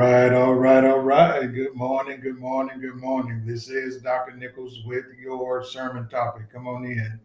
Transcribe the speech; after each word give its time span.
right, 0.00 0.32
all 0.32 0.54
right, 0.54 0.82
all 0.82 1.00
right. 1.00 1.46
Good 1.52 1.74
morning, 1.74 2.20
good 2.22 2.38
morning, 2.38 2.80
good 2.80 2.96
morning. 2.96 3.44
This 3.44 3.68
is 3.68 4.00
Dr. 4.00 4.34
Nichols 4.34 4.78
with 4.86 5.04
your 5.20 5.62
sermon 5.62 6.08
topic. 6.08 6.50
Come 6.50 6.66
on 6.66 6.86
in. 6.86 7.20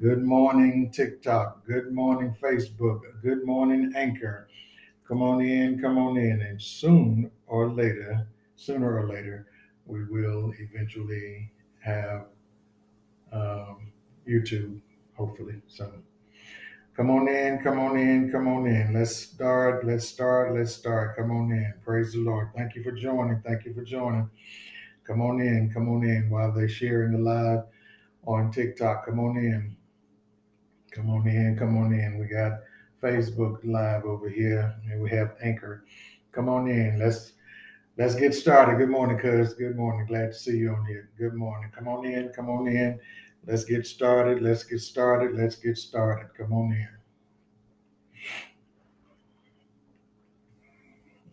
Good 0.00 0.22
morning, 0.22 0.90
TikTok. 0.90 1.66
Good 1.66 1.92
morning, 1.92 2.34
Facebook. 2.42 3.00
Good 3.22 3.44
morning, 3.44 3.92
Anchor. 3.94 4.48
Come 5.06 5.20
on 5.20 5.42
in, 5.42 5.82
come 5.82 5.98
on 5.98 6.16
in. 6.16 6.40
And 6.40 6.62
soon 6.62 7.30
or 7.46 7.68
later, 7.68 8.26
sooner 8.56 8.98
or 8.98 9.06
later, 9.06 9.46
we 9.84 10.06
will 10.06 10.54
eventually 10.58 11.52
have 11.80 12.24
um, 13.30 13.92
YouTube, 14.26 14.80
hopefully. 15.12 15.60
So 15.66 15.92
Come 16.98 17.10
on 17.12 17.28
in, 17.28 17.60
come 17.62 17.78
on 17.78 17.96
in, 17.96 18.28
come 18.28 18.48
on 18.48 18.66
in. 18.66 18.92
Let's 18.92 19.14
start, 19.14 19.86
let's 19.86 20.08
start, 20.08 20.52
let's 20.52 20.74
start. 20.74 21.16
Come 21.16 21.30
on 21.30 21.52
in. 21.52 21.72
Praise 21.84 22.12
the 22.12 22.18
Lord. 22.18 22.48
Thank 22.56 22.74
you 22.74 22.82
for 22.82 22.90
joining. 22.90 23.40
Thank 23.46 23.64
you 23.66 23.72
for 23.72 23.84
joining. 23.84 24.28
Come 25.06 25.22
on 25.22 25.40
in, 25.40 25.70
come 25.72 25.88
on 25.88 26.02
in 26.02 26.28
while 26.28 26.50
they're 26.50 26.68
sharing 26.68 27.12
the 27.12 27.18
live 27.18 27.60
on 28.26 28.50
TikTok. 28.50 29.06
Come 29.06 29.20
on 29.20 29.36
in. 29.36 29.76
Come 30.90 31.08
on 31.10 31.28
in, 31.28 31.56
come 31.56 31.78
on 31.78 31.92
in. 31.92 32.18
We 32.18 32.26
got 32.26 32.62
Facebook 33.00 33.58
live 33.62 34.04
over 34.04 34.28
here 34.28 34.74
and 34.90 35.00
we 35.00 35.08
have 35.10 35.36
Anchor. 35.40 35.84
Come 36.32 36.48
on 36.48 36.66
in. 36.66 36.98
Let's 36.98 37.34
let's 37.96 38.16
get 38.16 38.34
started. 38.34 38.76
Good 38.76 38.90
morning, 38.90 39.18
cuz. 39.18 39.54
Good 39.54 39.76
morning. 39.76 40.04
Glad 40.08 40.32
to 40.32 40.34
see 40.34 40.56
you 40.56 40.74
on 40.74 40.84
here. 40.84 41.10
Good 41.16 41.34
morning. 41.34 41.70
Come 41.72 41.86
on 41.86 42.04
in, 42.06 42.30
come 42.30 42.50
on 42.50 42.66
in. 42.66 42.98
Let's 43.46 43.64
get 43.64 43.86
started. 43.86 44.42
Let's 44.42 44.64
get 44.64 44.80
started. 44.80 45.36
Let's 45.36 45.56
get 45.56 45.78
started. 45.78 46.28
Come 46.36 46.52
on 46.52 46.72
in. 46.72 46.88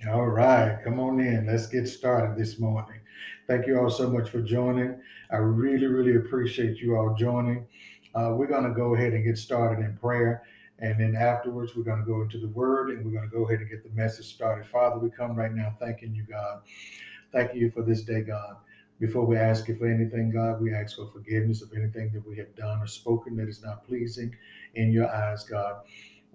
All 0.07 0.27
right, 0.27 0.77
come 0.83 0.99
on 0.99 1.19
in. 1.19 1.47
Let's 1.47 1.65
get 1.65 1.87
started 1.87 2.37
this 2.37 2.59
morning. 2.59 2.99
Thank 3.47 3.65
you 3.65 3.79
all 3.79 3.89
so 3.89 4.07
much 4.07 4.29
for 4.29 4.39
joining. 4.39 5.01
I 5.31 5.37
really, 5.37 5.87
really 5.87 6.15
appreciate 6.17 6.77
you 6.77 6.95
all 6.95 7.15
joining. 7.15 7.65
Uh, 8.13 8.33
we're 8.35 8.45
going 8.45 8.65
to 8.65 8.73
go 8.73 8.93
ahead 8.93 9.13
and 9.13 9.23
get 9.23 9.37
started 9.37 9.83
in 9.83 9.97
prayer. 9.97 10.43
And 10.77 10.99
then 10.99 11.15
afterwards, 11.15 11.75
we're 11.75 11.83
going 11.83 12.01
to 12.01 12.05
go 12.05 12.21
into 12.21 12.37
the 12.37 12.49
word 12.49 12.89
and 12.91 13.03
we're 13.03 13.17
going 13.17 13.27
to 13.27 13.35
go 13.35 13.47
ahead 13.47 13.61
and 13.61 13.69
get 13.69 13.83
the 13.83 13.89
message 13.99 14.27
started. 14.27 14.67
Father, 14.67 14.99
we 14.99 15.09
come 15.09 15.35
right 15.35 15.53
now 15.53 15.75
thanking 15.79 16.13
you, 16.13 16.23
God. 16.23 16.61
Thank 17.31 17.55
you 17.55 17.71
for 17.71 17.81
this 17.81 18.03
day, 18.03 18.21
God. 18.21 18.57
Before 18.97 19.25
we 19.25 19.35
ask 19.35 19.67
you 19.67 19.75
for 19.75 19.87
anything, 19.87 20.31
God, 20.31 20.61
we 20.61 20.73
ask 20.73 20.95
for 20.95 21.07
forgiveness 21.07 21.61
of 21.61 21.73
anything 21.73 22.11
that 22.13 22.25
we 22.25 22.37
have 22.37 22.55
done 22.55 22.79
or 22.79 22.87
spoken 22.87 23.35
that 23.35 23.49
is 23.49 23.61
not 23.61 23.85
pleasing 23.85 24.33
in 24.75 24.93
your 24.93 25.13
eyes, 25.13 25.43
God. 25.43 25.81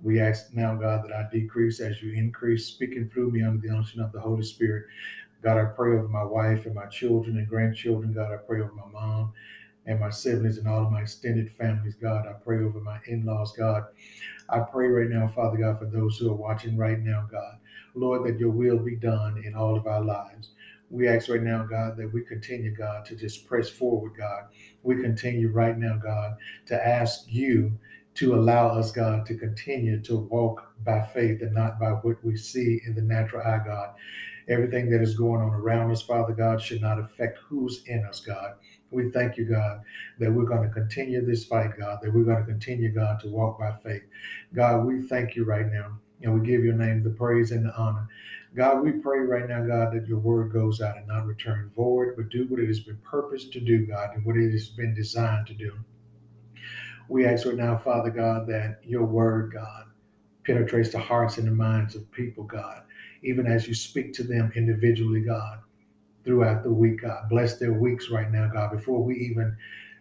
We 0.03 0.21
ask 0.21 0.53
now, 0.53 0.75
God, 0.75 1.05
that 1.05 1.13
I 1.13 1.27
decrease 1.33 1.81
as 1.81 2.03
you 2.03 2.13
increase, 2.13 2.67
speaking 2.67 3.09
through 3.09 3.31
me 3.31 3.43
under 3.43 3.67
the 3.67 3.75
unction 3.75 4.01
of 4.03 4.13
the 4.13 4.21
Holy 4.21 4.43
Spirit. 4.43 4.87
God, 5.43 5.57
I 5.57 5.65
pray 5.65 5.97
over 5.97 6.09
my 6.09 6.23
wife 6.23 6.67
and 6.67 6.75
my 6.75 6.87
children 6.87 7.39
and 7.39 7.49
grandchildren. 7.49 8.13
God, 8.13 8.31
I 8.31 8.37
pray 8.37 8.61
over 8.61 8.73
my 8.73 8.91
mom 8.93 9.33
and 9.87 9.99
my 9.99 10.11
siblings 10.11 10.59
and 10.59 10.69
all 10.69 10.85
of 10.85 10.93
my 10.93 11.01
extended 11.01 11.51
families. 11.51 11.95
God, 11.95 12.27
I 12.27 12.33
pray 12.33 12.63
over 12.63 12.81
my 12.81 12.99
in 13.07 13.25
laws. 13.25 13.55
God, 13.57 13.85
I 14.51 14.61
pray 14.61 14.89
right 14.89 15.09
now, 15.09 15.29
Father 15.29 15.57
God, 15.57 15.79
for 15.79 15.87
those 15.87 16.19
who 16.19 16.31
are 16.31 16.37
watching 16.37 16.77
right 16.77 17.01
now, 17.01 17.27
God. 17.31 17.59
Lord, 17.95 18.27
that 18.27 18.39
your 18.39 18.51
will 18.51 18.79
be 18.79 18.97
done 18.97 19.43
in 19.45 19.55
all 19.55 19.77
of 19.77 19.87
our 19.87 20.05
lives 20.05 20.51
we 20.91 21.09
ask 21.09 21.29
right 21.29 21.43
now, 21.43 21.65
God, 21.65 21.97
that 21.97 22.13
we 22.13 22.23
continue, 22.23 22.75
God, 22.75 23.05
to 23.07 23.15
just 23.15 23.47
press 23.47 23.69
forward, 23.69 24.13
God. 24.19 24.45
We 24.83 25.01
continue 25.01 25.49
right 25.49 25.79
now, 25.79 25.97
God, 25.97 26.37
to 26.67 26.87
ask 26.87 27.25
you 27.29 27.79
to 28.15 28.35
allow 28.35 28.69
us, 28.71 28.91
God, 28.91 29.25
to 29.27 29.37
continue 29.37 30.01
to 30.03 30.17
walk 30.17 30.75
by 30.85 31.01
faith 31.01 31.43
and 31.43 31.55
not 31.55 31.79
by 31.79 31.91
what 31.91 32.23
we 32.25 32.37
see 32.37 32.83
in 32.87 32.95
the 32.95 33.03
natural 33.03 33.47
eye, 33.47 33.61
God. 33.65 33.95
Everything 34.49 34.91
that 34.91 35.01
is 35.01 35.17
going 35.17 35.41
on 35.41 35.55
around 35.55 35.93
us, 35.93 36.03
Father 36.03 36.33
God, 36.33 36.61
should 36.61 36.81
not 36.81 36.99
affect 36.99 37.39
who's 37.39 37.85
in 37.87 38.05
us, 38.05 38.21
God. 38.21 38.55
We 38.91 39.11
thank 39.11 39.37
you, 39.37 39.45
God, 39.45 39.83
that 40.19 40.33
we're 40.33 40.45
going 40.45 40.67
to 40.67 40.75
continue 40.75 41.25
this 41.25 41.45
fight, 41.45 41.79
God, 41.79 42.01
that 42.03 42.13
we're 42.13 42.25
going 42.25 42.45
to 42.45 42.51
continue, 42.51 42.93
God, 42.93 43.21
to 43.21 43.29
walk 43.29 43.61
by 43.61 43.73
faith. 43.85 44.03
God, 44.53 44.85
we 44.85 45.03
thank 45.03 45.37
you 45.37 45.45
right 45.45 45.71
now, 45.71 45.97
and 46.23 46.35
we 46.35 46.45
give 46.45 46.65
your 46.65 46.75
name 46.75 47.05
the 47.05 47.11
praise 47.11 47.53
and 47.53 47.65
the 47.65 47.75
honor. 47.77 48.09
God, 48.57 48.83
we 48.83 48.93
pray 48.93 49.21
right 49.21 49.49
now, 49.49 49.65
God, 49.65 49.93
that 49.95 50.09
your 50.09 50.19
word 50.19 50.53
goes 50.53 50.81
out 50.81 50.97
and 50.97 51.07
not 51.07 51.27
return 51.27 51.71
void, 51.77 52.15
but 52.17 52.31
do 52.31 52.47
what 52.49 52.59
it 52.59 52.67
has 52.67 52.81
been 52.81 52.99
purposed 52.99 53.53
to 53.53 53.61
do, 53.61 53.87
God, 53.87 54.11
and 54.15 54.25
what 54.25 54.37
it 54.37 54.51
has 54.51 54.69
been 54.69 54.93
designed 54.93 55.47
to 55.47 55.55
do. 55.55 55.73
We 57.09 57.27
ask 57.27 57.47
right 57.47 57.57
now, 57.57 57.77
Father 57.77 58.11
God, 58.11 58.49
that 58.49 58.81
your 58.85 59.05
word, 59.05 59.53
God, 59.53 59.85
penetrates 60.45 60.91
the 60.91 60.99
hearts 60.99 61.39
and 61.39 61.47
the 61.47 61.53
minds 61.53 61.95
of 61.95 62.11
people, 62.11 62.45
God, 62.45 62.83
even 63.23 63.47
as 63.47 63.69
you 63.69 63.75
speak 63.75 64.13
to 64.15 64.25
them 64.25 64.53
individually, 64.57 65.21
God, 65.21 65.61
throughout 66.25 66.65
the 66.65 66.73
week, 66.73 67.03
God. 67.03 67.29
Bless 67.29 67.59
their 67.59 67.73
weeks 67.73 68.11
right 68.11 68.31
now, 68.31 68.49
God, 68.49 68.73
before 68.73 69.03
we 69.03 69.17
even 69.17 69.57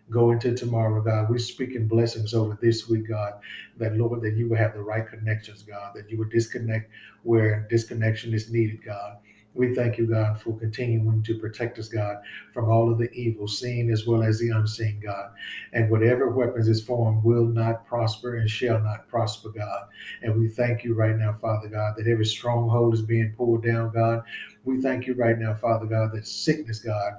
go 0.09 0.31
into 0.31 0.53
tomorrow, 0.53 1.01
God. 1.01 1.29
We're 1.29 1.37
speaking 1.37 1.87
blessings 1.87 2.33
over 2.33 2.57
this 2.61 2.89
week, 2.89 3.07
God. 3.07 3.33
That, 3.77 3.95
Lord, 3.95 4.21
that 4.21 4.35
you 4.35 4.49
will 4.49 4.57
have 4.57 4.73
the 4.73 4.81
right 4.81 5.07
connections, 5.07 5.63
God. 5.63 5.93
That 5.95 6.09
you 6.09 6.17
would 6.17 6.31
disconnect 6.31 6.91
where 7.23 7.67
disconnection 7.69 8.33
is 8.33 8.51
needed, 8.51 8.83
God. 8.83 9.17
We 9.55 9.73
thank 9.73 9.97
you, 9.97 10.05
God, 10.05 10.39
for 10.39 10.57
continuing 10.57 11.23
to 11.23 11.39
protect 11.39 11.79
us, 11.79 11.87
God, 11.87 12.17
from 12.53 12.69
all 12.69 12.91
of 12.91 12.99
the 12.99 13.11
evil, 13.11 13.47
seen 13.47 13.91
as 13.91 14.05
well 14.05 14.21
as 14.21 14.39
the 14.39 14.49
unseen, 14.49 15.01
God. 15.03 15.31
And 15.73 15.89
whatever 15.89 16.29
weapons 16.29 16.67
is 16.67 16.83
formed 16.83 17.23
will 17.23 17.45
not 17.45 17.85
prosper 17.87 18.37
and 18.37 18.49
shall 18.49 18.79
not 18.79 19.07
prosper, 19.07 19.49
God. 19.49 19.87
And 20.21 20.39
we 20.39 20.49
thank 20.49 20.83
you 20.83 20.93
right 20.93 21.15
now, 21.15 21.33
Father 21.33 21.67
God, 21.67 21.95
that 21.97 22.07
every 22.07 22.25
stronghold 22.25 22.93
is 22.93 23.01
being 23.01 23.33
pulled 23.35 23.63
down, 23.63 23.91
God. 23.91 24.21
We 24.65 24.81
thank 24.81 25.07
you 25.07 25.15
right 25.15 25.37
now, 25.37 25.55
Father 25.55 25.87
God, 25.87 26.11
that 26.13 26.27
sickness, 26.27 26.79
God, 26.79 27.13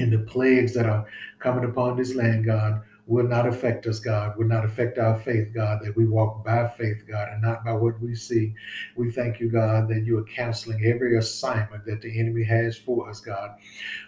and 0.00 0.12
the 0.12 0.18
plagues 0.18 0.74
that 0.74 0.86
are 0.86 1.06
coming 1.38 1.64
upon 1.64 1.96
this 1.96 2.14
land, 2.14 2.44
God, 2.44 2.82
will 3.06 3.26
not 3.26 3.46
affect 3.46 3.86
us, 3.86 3.98
God, 3.98 4.36
will 4.38 4.46
not 4.46 4.64
affect 4.64 4.96
our 4.98 5.18
faith, 5.18 5.48
God, 5.52 5.80
that 5.82 5.96
we 5.96 6.06
walk 6.06 6.44
by 6.44 6.68
faith, 6.68 7.02
God, 7.08 7.28
and 7.32 7.42
not 7.42 7.64
by 7.64 7.72
what 7.72 8.00
we 8.00 8.14
see. 8.14 8.54
We 8.96 9.10
thank 9.10 9.40
you, 9.40 9.50
God, 9.50 9.88
that 9.88 10.04
you 10.04 10.18
are 10.18 10.24
canceling 10.24 10.84
every 10.84 11.18
assignment 11.18 11.84
that 11.86 12.02
the 12.02 12.20
enemy 12.20 12.44
has 12.44 12.76
for 12.76 13.10
us, 13.10 13.20
God. 13.20 13.56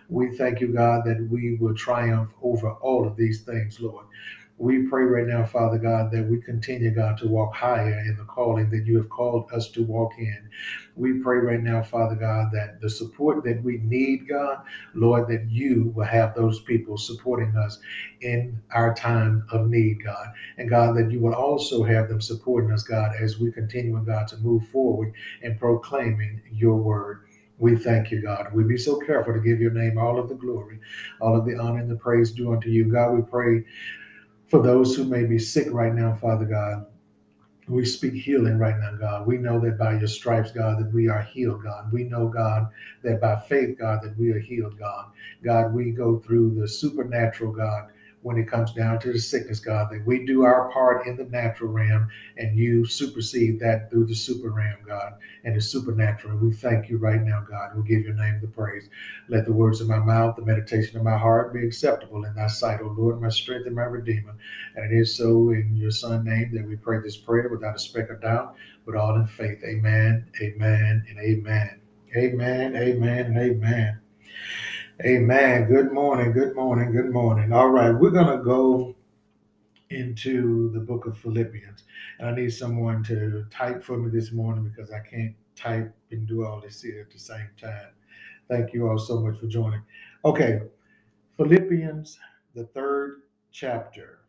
We 0.08 0.36
thank 0.36 0.60
you, 0.60 0.68
God, 0.68 1.04
that 1.04 1.26
we 1.30 1.56
will 1.56 1.74
triumph 1.74 2.32
over 2.42 2.70
all 2.74 3.06
of 3.06 3.16
these 3.16 3.42
things, 3.42 3.80
Lord. 3.80 4.06
We 4.62 4.86
pray 4.86 5.02
right 5.02 5.26
now, 5.26 5.44
Father 5.44 5.76
God, 5.76 6.12
that 6.12 6.24
we 6.24 6.40
continue, 6.40 6.92
God, 6.92 7.18
to 7.18 7.26
walk 7.26 7.52
higher 7.52 7.98
in 8.06 8.16
the 8.16 8.22
calling 8.22 8.70
that 8.70 8.86
you 8.86 8.96
have 8.96 9.08
called 9.08 9.50
us 9.52 9.68
to 9.72 9.82
walk 9.82 10.12
in. 10.18 10.48
We 10.94 11.14
pray 11.14 11.38
right 11.38 11.60
now, 11.60 11.82
Father 11.82 12.14
God, 12.14 12.52
that 12.52 12.80
the 12.80 12.88
support 12.88 13.42
that 13.42 13.60
we 13.64 13.78
need, 13.78 14.28
God, 14.28 14.62
Lord, 14.94 15.26
that 15.30 15.50
you 15.50 15.92
will 15.96 16.04
have 16.04 16.36
those 16.36 16.60
people 16.60 16.96
supporting 16.96 17.56
us 17.56 17.80
in 18.20 18.62
our 18.72 18.94
time 18.94 19.44
of 19.50 19.68
need, 19.68 20.04
God. 20.04 20.28
And 20.58 20.70
God, 20.70 20.96
that 20.96 21.10
you 21.10 21.18
will 21.18 21.34
also 21.34 21.82
have 21.82 22.08
them 22.08 22.20
supporting 22.20 22.70
us, 22.70 22.84
God, 22.84 23.16
as 23.18 23.40
we 23.40 23.50
continue, 23.50 23.98
God, 24.06 24.28
to 24.28 24.36
move 24.36 24.68
forward 24.68 25.12
in 25.42 25.58
proclaiming 25.58 26.40
your 26.52 26.76
word. 26.76 27.24
We 27.58 27.74
thank 27.76 28.12
you, 28.12 28.22
God. 28.22 28.52
We 28.52 28.62
be 28.62 28.78
so 28.78 29.00
careful 29.00 29.34
to 29.34 29.40
give 29.40 29.60
your 29.60 29.72
name 29.72 29.98
all 29.98 30.20
of 30.20 30.28
the 30.28 30.36
glory, 30.36 30.78
all 31.20 31.36
of 31.36 31.46
the 31.46 31.56
honor 31.56 31.80
and 31.80 31.90
the 31.90 31.96
praise 31.96 32.30
due 32.30 32.52
unto 32.52 32.68
you. 32.68 32.84
God, 32.84 33.12
we 33.12 33.22
pray 33.22 33.64
for 34.52 34.62
those 34.62 34.94
who 34.94 35.04
may 35.04 35.24
be 35.24 35.38
sick 35.38 35.66
right 35.70 35.94
now, 35.94 36.14
Father 36.14 36.44
God. 36.44 36.84
We 37.68 37.86
speak 37.86 38.12
healing 38.12 38.58
right 38.58 38.78
now, 38.78 38.96
God. 39.00 39.26
We 39.26 39.38
know 39.38 39.58
that 39.60 39.78
by 39.78 39.98
your 39.98 40.06
stripes, 40.06 40.52
God, 40.52 40.78
that 40.78 40.92
we 40.92 41.08
are 41.08 41.22
healed, 41.22 41.62
God. 41.62 41.90
We 41.90 42.04
know, 42.04 42.28
God, 42.28 42.68
that 43.02 43.18
by 43.18 43.40
faith, 43.48 43.78
God, 43.78 44.02
that 44.02 44.14
we 44.18 44.30
are 44.30 44.38
healed, 44.38 44.78
God. 44.78 45.06
God, 45.42 45.72
we 45.72 45.90
go 45.90 46.18
through 46.18 46.54
the 46.54 46.68
supernatural, 46.68 47.50
God, 47.50 47.91
when 48.22 48.38
it 48.38 48.48
comes 48.48 48.72
down 48.72 48.98
to 49.00 49.12
the 49.12 49.18
sickness, 49.18 49.58
God, 49.58 49.88
that 49.90 50.06
we 50.06 50.24
do 50.24 50.44
our 50.44 50.70
part 50.70 51.06
in 51.06 51.16
the 51.16 51.24
natural 51.24 51.70
realm 51.70 52.08
and 52.36 52.56
you 52.56 52.86
supersede 52.86 53.58
that 53.60 53.90
through 53.90 54.06
the 54.06 54.14
super 54.14 54.50
realm, 54.50 54.78
God, 54.86 55.14
and 55.44 55.56
the 55.56 55.60
supernatural. 55.60 56.38
We 56.38 56.52
thank 56.52 56.88
you 56.88 56.98
right 56.98 57.20
now, 57.20 57.44
God. 57.48 57.76
We 57.76 57.82
give 57.82 58.04
your 58.04 58.14
name 58.14 58.38
the 58.40 58.46
praise. 58.46 58.88
Let 59.28 59.44
the 59.44 59.52
words 59.52 59.80
of 59.80 59.88
my 59.88 59.98
mouth, 59.98 60.36
the 60.36 60.42
meditation 60.42 60.96
of 60.96 61.02
my 61.02 61.18
heart 61.18 61.52
be 61.52 61.66
acceptable 61.66 62.24
in 62.24 62.34
thy 62.34 62.46
sight, 62.46 62.80
O 62.80 62.94
Lord, 62.96 63.20
my 63.20 63.28
strength 63.28 63.66
and 63.66 63.74
my 63.74 63.82
redeemer. 63.82 64.34
And 64.76 64.92
it 64.92 64.96
is 64.96 65.16
so 65.16 65.50
in 65.50 65.76
your 65.76 65.90
son's 65.90 66.24
name 66.24 66.54
that 66.54 66.66
we 66.66 66.76
pray 66.76 67.00
this 67.00 67.16
prayer 67.16 67.48
without 67.48 67.76
a 67.76 67.78
speck 67.78 68.10
of 68.10 68.22
doubt, 68.22 68.54
but 68.86 68.94
all 68.94 69.16
in 69.16 69.26
faith. 69.26 69.62
Amen, 69.64 70.26
amen, 70.40 71.04
and 71.08 71.18
amen. 71.18 71.80
Amen, 72.16 72.76
amen, 72.76 73.26
and 73.26 73.38
amen. 73.38 73.98
Amen. 75.04 75.64
Good 75.64 75.90
morning. 75.90 76.30
Good 76.30 76.54
morning. 76.54 76.92
Good 76.92 77.10
morning. 77.10 77.52
All 77.52 77.70
right, 77.70 77.90
we're 77.90 78.10
going 78.10 78.38
to 78.38 78.44
go 78.44 78.94
into 79.90 80.70
the 80.70 80.78
book 80.78 81.06
of 81.06 81.18
Philippians. 81.18 81.82
And 82.20 82.28
I 82.28 82.34
need 82.36 82.50
someone 82.50 83.02
to 83.04 83.44
type 83.50 83.82
for 83.82 83.98
me 83.98 84.10
this 84.10 84.30
morning 84.30 84.62
because 84.62 84.92
I 84.92 85.00
can't 85.00 85.34
type 85.56 85.92
and 86.12 86.28
do 86.28 86.44
all 86.44 86.60
this 86.60 86.82
here 86.82 87.00
at 87.00 87.10
the 87.12 87.18
same 87.18 87.48
time. 87.60 87.88
Thank 88.48 88.72
you 88.72 88.88
all 88.88 88.98
so 88.98 89.18
much 89.18 89.40
for 89.40 89.48
joining. 89.48 89.82
Okay, 90.24 90.60
Philippians, 91.36 92.20
the 92.54 92.66
third 92.66 93.22
chapter, 93.50 94.20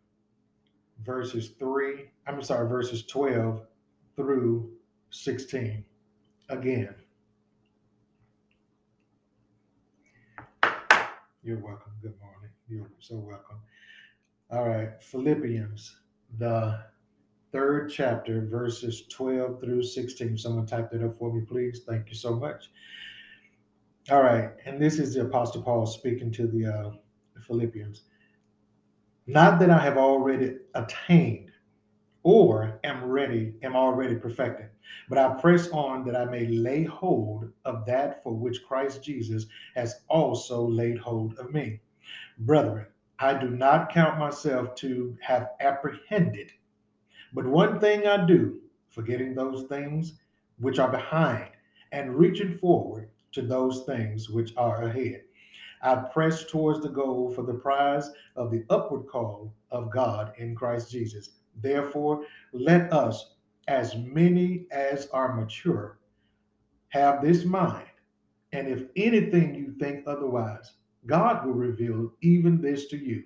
verses 1.05 1.49
3, 1.59 2.09
I'm 2.25 2.41
sorry, 2.41 2.67
verses 2.67 3.03
12 3.05 3.61
through 4.15 4.71
16. 5.11 5.85
Again, 6.49 6.95
You're 11.43 11.57
welcome. 11.57 11.91
Good 12.01 12.13
morning. 12.21 12.51
You're 12.69 12.89
so 12.99 13.17
welcome. 13.17 13.57
All 14.49 14.65
right. 14.65 14.91
Philippians, 15.03 15.97
the 16.37 16.79
third 17.51 17.91
chapter, 17.93 18.47
verses 18.49 19.03
12 19.09 19.59
through 19.59 19.83
16. 19.83 20.37
Someone 20.37 20.65
type 20.65 20.89
that 20.91 21.03
up 21.03 21.17
for 21.17 21.33
me, 21.33 21.41
please. 21.45 21.81
Thank 21.85 22.07
you 22.07 22.15
so 22.15 22.33
much. 22.33 22.71
All 24.09 24.23
right. 24.23 24.51
And 24.65 24.81
this 24.81 24.99
is 24.99 25.15
the 25.15 25.21
Apostle 25.21 25.63
Paul 25.63 25.85
speaking 25.85 26.31
to 26.31 26.47
the 26.47 26.65
uh, 26.65 26.91
Philippians. 27.45 28.03
Not 29.27 29.59
that 29.59 29.69
I 29.69 29.79
have 29.79 29.97
already 29.97 30.59
attained 30.75 31.51
or 32.23 32.79
am 32.85 33.03
ready, 33.03 33.55
am 33.63 33.75
already 33.75 34.15
perfected, 34.15 34.69
but 35.09 35.17
I 35.17 35.33
press 35.39 35.69
on 35.69 36.03
that 36.05 36.15
I 36.15 36.25
may 36.25 36.47
lay 36.47 36.83
hold 36.83 37.51
of 37.65 37.85
that 37.85 38.23
for 38.23 38.33
which 38.33 38.63
Christ 38.63 39.03
Jesus 39.03 39.45
has 39.75 40.01
also 40.07 40.67
laid 40.67 40.97
hold 40.97 41.37
of 41.37 41.53
me. 41.53 41.79
Brethren, 42.39 42.87
I 43.19 43.33
do 43.33 43.49
not 43.49 43.91
count 43.91 44.19
myself 44.19 44.75
to 44.75 45.15
have 45.21 45.51
apprehended, 45.59 46.51
but 47.33 47.45
one 47.45 47.79
thing 47.79 48.07
I 48.07 48.25
do, 48.25 48.59
forgetting 48.89 49.33
those 49.33 49.63
things 49.67 50.19
which 50.59 50.79
are 50.79 50.91
behind 50.91 51.49
and 51.91 52.15
reaching 52.15 52.57
forward 52.57 53.09
to 53.33 53.41
those 53.41 53.83
things 53.85 54.29
which 54.29 54.53
are 54.57 54.83
ahead. 54.83 55.23
I 55.81 55.95
press 55.95 56.45
towards 56.45 56.81
the 56.81 56.89
goal 56.89 57.29
for 57.33 57.43
the 57.43 57.53
prize 57.53 58.09
of 58.35 58.51
the 58.51 58.63
upward 58.69 59.07
call 59.07 59.53
of 59.69 59.91
God 59.91 60.33
in 60.37 60.55
Christ 60.55 60.89
Jesus. 60.89 61.31
Therefore, 61.61 62.25
let 62.53 62.91
us, 62.93 63.32
as 63.67 63.95
many 63.95 64.67
as 64.71 65.07
are 65.13 65.35
mature, 65.35 65.99
have 66.89 67.21
this 67.21 67.45
mind. 67.45 67.87
And 68.51 68.67
if 68.67 68.83
anything 68.95 69.55
you 69.55 69.73
think 69.79 70.05
otherwise, 70.05 70.73
God 71.05 71.45
will 71.45 71.53
reveal 71.53 72.13
even 72.21 72.61
this 72.61 72.87
to 72.87 72.97
you. 72.97 73.23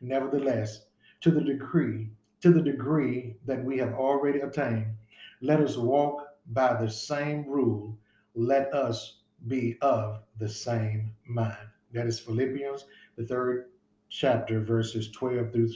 Nevertheless, 0.00 0.86
to 1.20 1.30
the 1.30 1.40
degree, 1.40 2.10
to 2.40 2.50
the 2.50 2.62
degree 2.62 3.36
that 3.46 3.62
we 3.62 3.78
have 3.78 3.94
already 3.94 4.40
attained, 4.40 4.94
let 5.40 5.60
us 5.60 5.76
walk 5.76 6.26
by 6.52 6.74
the 6.74 6.90
same 6.90 7.46
rule. 7.46 7.98
Let 8.34 8.72
us 8.74 9.18
be 9.46 9.76
of 9.82 10.20
the 10.38 10.48
same 10.48 11.12
mind. 11.26 11.56
That 11.92 12.06
is 12.06 12.18
Philippians, 12.18 12.86
the 13.16 13.26
third 13.26 13.66
chapter, 14.08 14.60
verses 14.60 15.10
12 15.12 15.52
through 15.52 15.70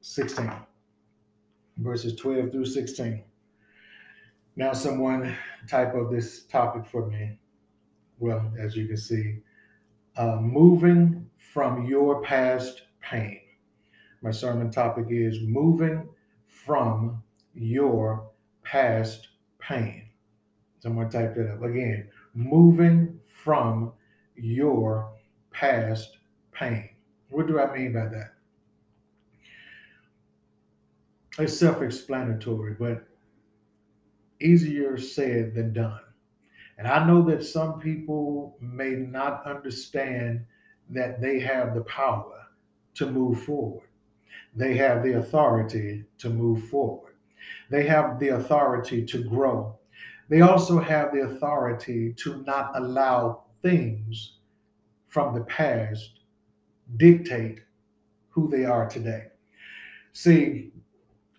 16. 0.00 0.50
Verses 1.78 2.16
12 2.16 2.50
through 2.52 2.66
16. 2.66 3.22
Now, 4.56 4.72
someone 4.72 5.36
type 5.68 5.94
of 5.94 6.10
this 6.10 6.42
topic 6.44 6.84
for 6.86 7.06
me. 7.06 7.38
Well, 8.18 8.52
as 8.58 8.76
you 8.76 8.88
can 8.88 8.96
see, 8.96 9.38
uh, 10.16 10.36
moving 10.40 11.30
from 11.52 11.86
your 11.86 12.22
past 12.22 12.82
pain. 13.00 13.40
My 14.20 14.32
sermon 14.32 14.70
topic 14.70 15.06
is 15.10 15.38
moving 15.40 16.08
from 16.46 17.22
your 17.54 18.28
past 18.64 19.28
pain. 19.60 20.08
Someone 20.80 21.08
type 21.08 21.36
that 21.36 21.52
up 21.52 21.62
again. 21.62 22.08
Moving 22.34 23.20
from 23.44 23.92
your 24.34 25.12
past 25.52 26.18
pain. 26.52 26.88
What 27.30 27.46
do 27.46 27.60
I 27.60 27.72
mean 27.76 27.92
by 27.92 28.06
that? 28.06 28.37
It's 31.38 31.56
self 31.56 31.82
explanatory, 31.82 32.74
but 32.78 33.06
easier 34.40 34.98
said 34.98 35.54
than 35.54 35.72
done. 35.72 36.00
And 36.78 36.88
I 36.88 37.06
know 37.06 37.22
that 37.22 37.44
some 37.44 37.78
people 37.78 38.56
may 38.60 38.90
not 38.90 39.46
understand 39.46 40.44
that 40.90 41.20
they 41.20 41.38
have 41.40 41.74
the 41.74 41.82
power 41.82 42.46
to 42.94 43.06
move 43.06 43.42
forward. 43.44 43.86
They 44.56 44.76
have 44.76 45.04
the 45.04 45.18
authority 45.18 46.04
to 46.18 46.28
move 46.30 46.68
forward. 46.68 47.14
They 47.70 47.84
have 47.86 48.18
the 48.18 48.30
authority 48.30 49.04
to 49.06 49.22
grow. 49.22 49.78
They 50.28 50.40
also 50.40 50.80
have 50.80 51.12
the 51.12 51.20
authority 51.20 52.14
to 52.14 52.42
not 52.42 52.72
allow 52.74 53.44
things 53.62 54.38
from 55.06 55.34
the 55.34 55.44
past 55.44 56.20
dictate 56.96 57.60
who 58.30 58.48
they 58.48 58.64
are 58.64 58.88
today. 58.88 59.26
See, 60.12 60.72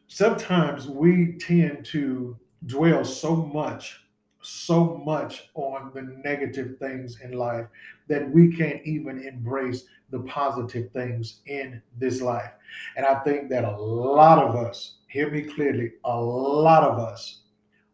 sometimes 0.10 0.88
we 0.88 1.38
tend 1.40 1.86
to 1.86 2.38
dwell 2.66 3.06
so 3.06 3.36
much 3.36 4.02
so 4.42 5.02
much 5.06 5.50
on 5.56 5.92
the 5.94 6.02
negative 6.02 6.78
things 6.80 7.20
in 7.22 7.34
life 7.34 7.68
that 8.08 8.30
we 8.32 8.56
can't 8.56 8.82
even 8.86 9.22
embrace 9.22 9.86
the 10.12 10.20
positive 10.22 10.92
things 10.92 11.42
in 11.46 11.82
this 11.98 12.22
life. 12.22 12.52
And 12.96 13.06
I 13.06 13.16
think 13.20 13.50
that 13.50 13.64
a 13.64 13.78
lot 13.78 14.40
of 14.40 14.56
us, 14.56 14.96
hear 15.08 15.30
me 15.30 15.42
clearly, 15.42 15.92
a 16.06 16.20
lot 16.20 16.84
of 16.84 17.00
us 17.00 17.42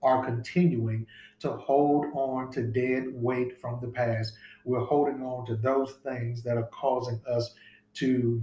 are 0.03 0.23
continuing 0.23 1.05
to 1.39 1.51
hold 1.51 2.05
on 2.13 2.51
to 2.51 2.63
dead 2.63 3.05
weight 3.13 3.59
from 3.59 3.79
the 3.81 3.87
past. 3.87 4.33
We're 4.63 4.85
holding 4.85 5.21
on 5.23 5.45
to 5.47 5.55
those 5.55 5.97
things 6.03 6.43
that 6.43 6.57
are 6.57 6.69
causing 6.71 7.19
us 7.27 7.53
to 7.95 8.41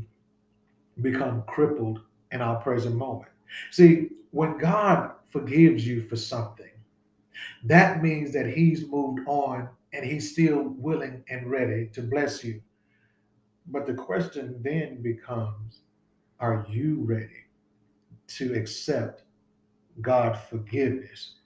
become 1.01 1.43
crippled 1.47 2.01
in 2.33 2.43
our 2.43 2.57
present 2.57 2.97
moment. 2.97 3.32
See, 3.71 4.09
when 4.31 4.59
God 4.59 5.13
forgives 5.31 5.87
you 5.87 6.03
for 6.03 6.17
something, 6.17 6.71
that 7.65 8.03
means 8.03 8.33
that 8.33 8.47
he's 8.47 8.89
moved 8.89 9.21
on 9.27 9.69
and 9.93 10.05
he's 10.05 10.33
still 10.33 10.75
willing 10.79 11.25
and 11.29 11.51
ready 11.51 11.89
to 11.93 12.03
bless 12.03 12.43
you. 12.43 12.61
But 13.67 13.87
the 13.87 13.95
question 13.95 14.61
then 14.63 15.03
becomes 15.03 15.81
are 16.41 16.67
you 16.69 17.03
ready 17.05 17.47
to 18.27 18.55
accept 18.55 19.23
God's 20.01 20.41
forgiveness? 20.51 21.37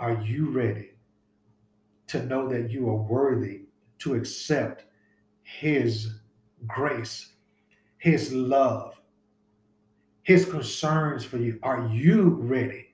Are 0.00 0.20
you 0.22 0.50
ready 0.50 0.90
to 2.08 2.24
know 2.24 2.48
that 2.48 2.70
you 2.70 2.88
are 2.88 2.96
worthy 2.96 3.62
to 4.00 4.14
accept 4.14 4.86
His 5.44 6.14
grace, 6.66 7.34
His 7.98 8.32
love, 8.32 9.00
His 10.22 10.44
concerns 10.44 11.24
for 11.24 11.38
you? 11.38 11.58
Are 11.62 11.88
you 11.92 12.38
ready? 12.42 12.88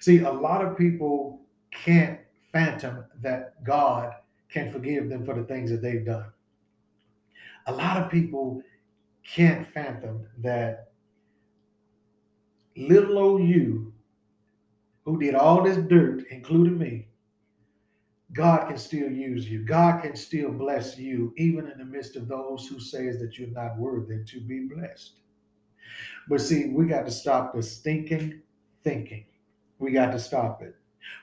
See, 0.00 0.20
a 0.20 0.30
lot 0.30 0.64
of 0.64 0.78
people 0.78 1.40
can't 1.72 2.20
phantom 2.52 3.04
that 3.20 3.62
God 3.64 4.14
can 4.48 4.70
forgive 4.70 5.08
them 5.08 5.24
for 5.24 5.34
the 5.34 5.44
things 5.44 5.70
that 5.70 5.82
they've 5.82 6.06
done. 6.06 6.26
A 7.66 7.72
lot 7.72 8.02
of 8.02 8.10
people 8.10 8.62
can't 9.24 9.66
fathom 9.66 10.26
that 10.38 10.92
little 12.76 13.18
old 13.18 13.42
you 13.42 13.92
who 15.04 15.18
did 15.18 15.34
all 15.34 15.62
this 15.62 15.76
dirt, 15.76 16.24
including 16.30 16.78
me, 16.78 17.08
God 18.32 18.66
can 18.68 18.76
still 18.76 19.10
use 19.10 19.48
you. 19.48 19.64
God 19.64 20.02
can 20.02 20.16
still 20.16 20.50
bless 20.50 20.98
you, 20.98 21.32
even 21.36 21.70
in 21.70 21.78
the 21.78 21.84
midst 21.84 22.16
of 22.16 22.26
those 22.26 22.66
who 22.66 22.80
says 22.80 23.18
that 23.20 23.38
you're 23.38 23.48
not 23.48 23.78
worthy 23.78 24.24
to 24.24 24.40
be 24.40 24.66
blessed. 24.66 25.20
But 26.28 26.40
see, 26.40 26.66
we 26.66 26.86
got 26.86 27.04
to 27.06 27.10
stop 27.10 27.54
the 27.54 27.62
stinking 27.62 28.40
thinking. 28.82 29.26
We 29.78 29.92
got 29.92 30.12
to 30.12 30.18
stop 30.18 30.62
it. 30.62 30.74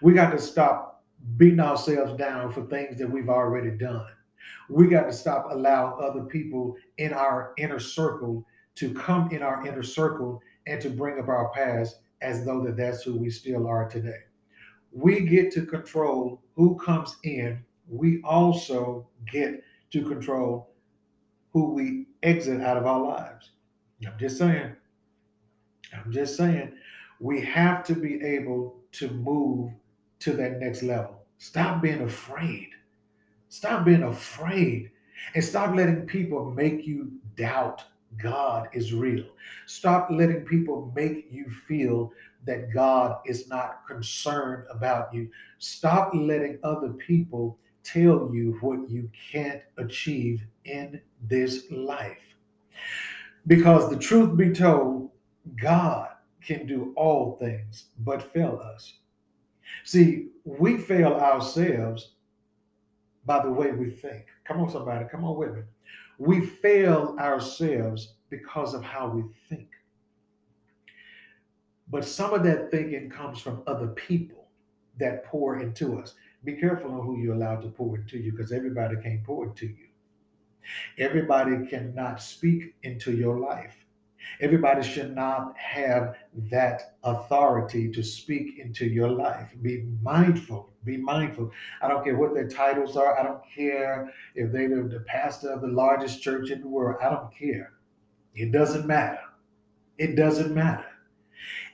We 0.02 0.14
got 0.14 0.32
to 0.32 0.40
stop 0.40 1.04
beating 1.38 1.60
ourselves 1.60 2.14
down 2.18 2.52
for 2.52 2.66
things 2.68 2.98
that 3.00 3.10
we've 3.10 3.30
already 3.30 3.72
done. 3.72 4.08
We 4.70 4.88
got 4.88 5.04
to 5.04 5.14
stop 5.14 5.48
allowing 5.52 6.04
other 6.04 6.24
people 6.24 6.76
in 6.98 7.14
our 7.14 7.54
inner 7.58 7.80
circle 7.80 8.46
to 8.76 8.94
come 8.94 9.32
in 9.32 9.42
our 9.42 9.66
inner 9.66 9.84
circle 9.84 10.42
and 10.68 10.82
to 10.82 10.90
bring 10.90 11.20
up 11.20 11.28
our 11.28 11.50
past 11.52 11.98
as 12.22 12.46
though 12.46 12.64
that 12.64 12.78
that's 12.78 13.04
who 13.04 13.18
we 13.18 13.30
still 13.30 13.68
are 13.68 13.90
today. 13.90 14.20
We 14.92 15.22
get 15.22 15.52
to 15.54 15.66
control 15.66 16.42
who 16.56 16.78
comes 16.78 17.16
in. 17.24 17.64
We 17.88 18.22
also 18.24 19.08
get 19.32 19.64
to 19.92 20.04
control 20.04 20.74
who 21.54 21.74
we 21.74 22.08
exit 22.24 22.62
out 22.62 22.78
of 22.78 22.86
our 22.86 23.02
lives. 23.02 23.52
I'm 24.06 24.18
just 24.18 24.38
saying. 24.38 24.76
I'm 25.94 26.12
just 26.12 26.38
saying. 26.38 26.74
We 27.20 27.42
have 27.42 27.84
to 27.86 27.94
be 27.94 28.22
able 28.24 28.78
to 28.94 29.10
move 29.10 29.72
to 30.20 30.34
that 30.34 30.60
next 30.60 30.84
level. 30.84 31.24
Stop 31.38 31.82
being 31.82 32.02
afraid. 32.02 32.70
Stop 33.50 33.86
being 33.86 34.04
afraid 34.04 34.92
and 35.36 35.44
stop 35.44 35.76
letting 35.76 36.06
people 36.08 36.52
make 36.52 36.86
you 36.86 37.12
doubt 37.36 37.84
God 38.18 38.70
is 38.74 38.94
real. 38.94 39.26
Stop 39.68 40.10
letting 40.10 40.42
people 40.42 40.92
make 40.96 41.28
you 41.32 41.50
feel 41.68 42.12
that 42.46 42.74
God 42.74 43.20
is 43.26 43.48
not 43.48 43.88
concerned 43.88 44.66
about 44.70 45.14
you. 45.14 45.30
Stop 45.60 46.12
letting 46.14 46.60
other 46.64 46.90
people 46.94 47.58
tell 47.84 48.30
you 48.34 48.58
what 48.62 48.90
you 48.90 49.10
can't 49.32 49.62
achieve 49.78 50.42
in 50.66 51.02
this 51.28 51.66
life. 51.72 52.18
Because 53.48 53.90
the 53.90 53.98
truth 53.98 54.38
be 54.38 54.52
told, 54.52 55.11
God 55.62 56.10
can 56.42 56.66
do 56.66 56.94
all 56.96 57.38
things 57.40 57.86
but 58.00 58.22
fail 58.22 58.62
us. 58.64 58.94
See, 59.84 60.28
we 60.44 60.78
fail 60.78 61.14
ourselves 61.14 62.14
by 63.26 63.44
the 63.44 63.52
way 63.52 63.72
we 63.72 63.90
think. 63.90 64.26
Come 64.46 64.60
on, 64.62 64.70
somebody, 64.70 65.06
come 65.10 65.24
on 65.24 65.38
with 65.38 65.56
me. 65.56 65.62
We 66.18 66.46
fail 66.46 67.16
ourselves 67.20 68.14
because 68.30 68.74
of 68.74 68.84
how 68.84 69.08
we 69.10 69.24
think. 69.50 69.70
But 71.90 72.06
some 72.06 72.34
of 72.34 72.44
that 72.44 72.72
thinking 72.72 73.10
comes 73.10 73.40
from 73.40 73.64
other 73.68 73.88
people 73.88 74.48
that 75.00 75.26
pour 75.26 75.60
into 75.60 76.00
us. 76.00 76.16
Be 76.44 76.54
careful 76.54 76.92
on 76.92 77.06
who 77.06 77.18
you 77.18 77.34
allow 77.34 77.58
to 77.58 77.68
pour 77.68 77.98
into 77.98 78.18
you 78.18 78.32
because 78.32 78.52
everybody 78.52 78.96
can't 79.02 79.24
pour 79.24 79.46
into 79.46 79.68
you. 79.68 79.88
Everybody 80.98 81.66
cannot 81.68 82.22
speak 82.22 82.76
into 82.84 83.12
your 83.12 83.40
life. 83.40 83.76
Everybody 84.40 84.82
should 84.84 85.14
not 85.14 85.56
have 85.58 86.16
that 86.50 86.96
authority 87.04 87.92
to 87.92 88.04
speak 88.04 88.60
into 88.60 88.86
your 88.86 89.10
life. 89.10 89.54
Be 89.62 89.86
mindful. 90.02 90.70
Be 90.84 90.98
mindful. 90.98 91.52
I 91.82 91.88
don't 91.88 92.04
care 92.04 92.18
what 92.18 92.34
their 92.34 92.48
titles 92.48 92.98
are. 92.98 93.20
I 93.20 93.24
don't 93.24 93.42
care 93.54 94.12
if 94.36 94.52
they're 94.52 94.70
the 94.70 95.04
pastor 95.08 95.52
of 95.52 95.62
the 95.62 95.68
largest 95.68 96.22
church 96.22 96.50
in 96.50 96.62
the 96.62 96.68
world. 96.68 96.98
I 97.02 97.10
don't 97.10 97.34
care. 97.36 97.74
It 98.34 98.52
doesn't 98.52 98.88
matter. 98.88 99.20
It 99.98 100.16
doesn't 100.16 100.54
matter. 100.54 100.86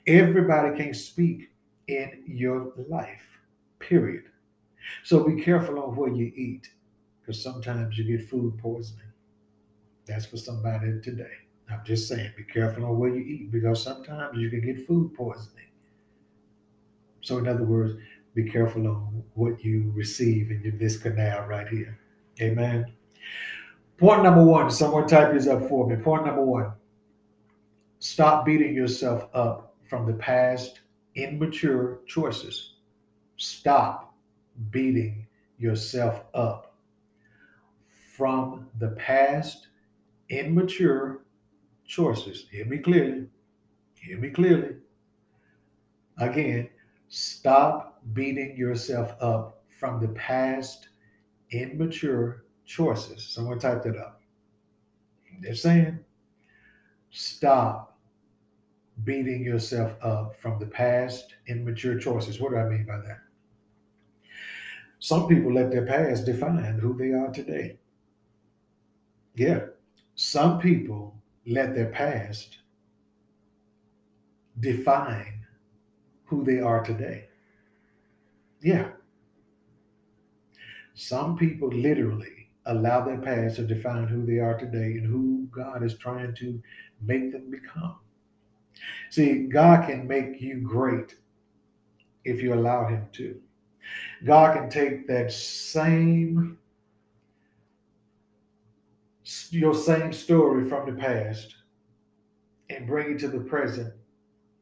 Everybody 0.05 0.75
can 0.77 0.93
speak 0.93 1.51
in 1.87 2.23
your 2.27 2.73
life, 2.89 3.39
period. 3.79 4.25
So 5.03 5.23
be 5.23 5.41
careful 5.41 5.79
on 5.79 5.95
what 5.95 6.15
you 6.15 6.31
eat 6.35 6.69
because 7.19 7.41
sometimes 7.41 7.97
you 7.97 8.05
get 8.05 8.29
food 8.29 8.57
poisoning. 8.57 9.11
That's 10.05 10.25
for 10.25 10.37
somebody 10.37 10.99
today. 11.01 11.46
I'm 11.69 11.81
just 11.85 12.07
saying, 12.07 12.31
be 12.37 12.43
careful 12.43 12.85
on 12.85 12.97
what 12.97 13.13
you 13.13 13.21
eat 13.21 13.51
because 13.51 13.83
sometimes 13.83 14.37
you 14.37 14.49
can 14.49 14.61
get 14.61 14.87
food 14.87 15.13
poisoning. 15.13 15.65
So, 17.21 17.39
in 17.39 17.47
other 17.47 17.63
words, 17.63 17.97
be 18.35 18.49
careful 18.49 18.87
on 18.87 19.23
what 19.33 19.63
you 19.63 19.91
receive 19.95 20.51
in 20.51 20.77
this 20.79 20.97
canal 20.97 21.45
right 21.47 21.67
here. 21.67 21.99
Amen. 22.39 22.85
Point 23.97 24.23
number 24.23 24.43
one, 24.43 24.69
someone 24.69 25.07
type 25.07 25.33
this 25.33 25.47
up 25.47 25.67
for 25.67 25.87
me. 25.87 25.95
Point 25.95 26.25
number 26.25 26.45
one 26.45 26.71
stop 27.99 28.45
beating 28.45 28.75
yourself 28.75 29.27
up 29.33 29.75
from 29.89 30.05
the 30.05 30.13
past 30.13 30.81
immature 31.15 31.99
choices. 32.05 32.75
Stop 33.37 34.13
beating 34.69 35.25
yourself 35.57 36.23
up 36.33 36.75
from 38.15 38.67
the 38.79 38.89
past 38.89 39.67
immature 40.29 41.21
choices. 41.87 42.45
Hear 42.51 42.65
me 42.65 42.77
clearly. 42.77 43.27
Hear 43.95 44.19
me 44.19 44.29
clearly. 44.29 44.75
Again, 46.19 46.69
stop 47.09 48.01
beating 48.13 48.55
yourself 48.57 49.13
up 49.21 49.63
from 49.79 49.99
the 49.99 50.09
past 50.09 50.89
immature 51.51 52.45
choices. 52.65 53.23
Someone 53.23 53.59
typed 53.59 53.85
it 53.85 53.97
up. 53.97 54.21
They're 55.41 55.55
saying, 55.55 55.99
stop 57.11 57.97
beating 59.03 59.43
yourself 59.43 59.93
up 60.01 60.35
from 60.39 60.59
the 60.59 60.65
past 60.65 61.35
immature 61.47 61.99
choices. 61.99 62.39
What 62.39 62.51
do 62.51 62.57
I 62.57 62.67
mean 62.67 62.85
by 62.85 62.97
that? 62.97 63.19
Some 64.99 65.27
people 65.27 65.53
let 65.53 65.69
their 65.69 65.85
past 65.85 66.25
define 66.25 66.79
who 66.79 66.97
they 66.97 67.11
are 67.11 67.31
today. 67.31 67.77
Yeah. 69.35 69.65
Some 70.15 70.59
people 70.59 71.16
let 71.47 71.73
their 71.73 71.87
past 71.87 72.57
define 74.59 75.45
who 76.25 76.43
they 76.43 76.59
are 76.59 76.83
today. 76.83 77.25
Yeah. 78.61 78.89
Some 80.93 81.37
people 81.37 81.69
literally 81.69 82.49
allow 82.65 83.05
their 83.05 83.19
past 83.19 83.55
to 83.55 83.63
define 83.63 84.07
who 84.07 84.25
they 84.25 84.39
are 84.39 84.57
today 84.57 84.97
and 84.97 85.05
who 85.05 85.47
God 85.51 85.83
is 85.83 85.97
trying 85.97 86.35
to 86.35 86.61
make 87.01 87.31
them 87.31 87.49
become. 87.49 87.95
See, 89.09 89.47
God 89.47 89.87
can 89.87 90.07
make 90.07 90.41
you 90.41 90.57
great 90.57 91.15
if 92.25 92.41
you 92.41 92.53
allow 92.53 92.87
Him 92.87 93.07
to. 93.13 93.39
God 94.25 94.55
can 94.55 94.69
take 94.69 95.07
that 95.07 95.31
same 95.31 96.57
your 99.51 99.73
same 99.73 100.13
story 100.13 100.67
from 100.67 100.89
the 100.89 100.99
past 100.99 101.55
and 102.69 102.87
bring 102.87 103.15
it 103.15 103.19
to 103.19 103.27
the 103.27 103.39
present 103.39 103.93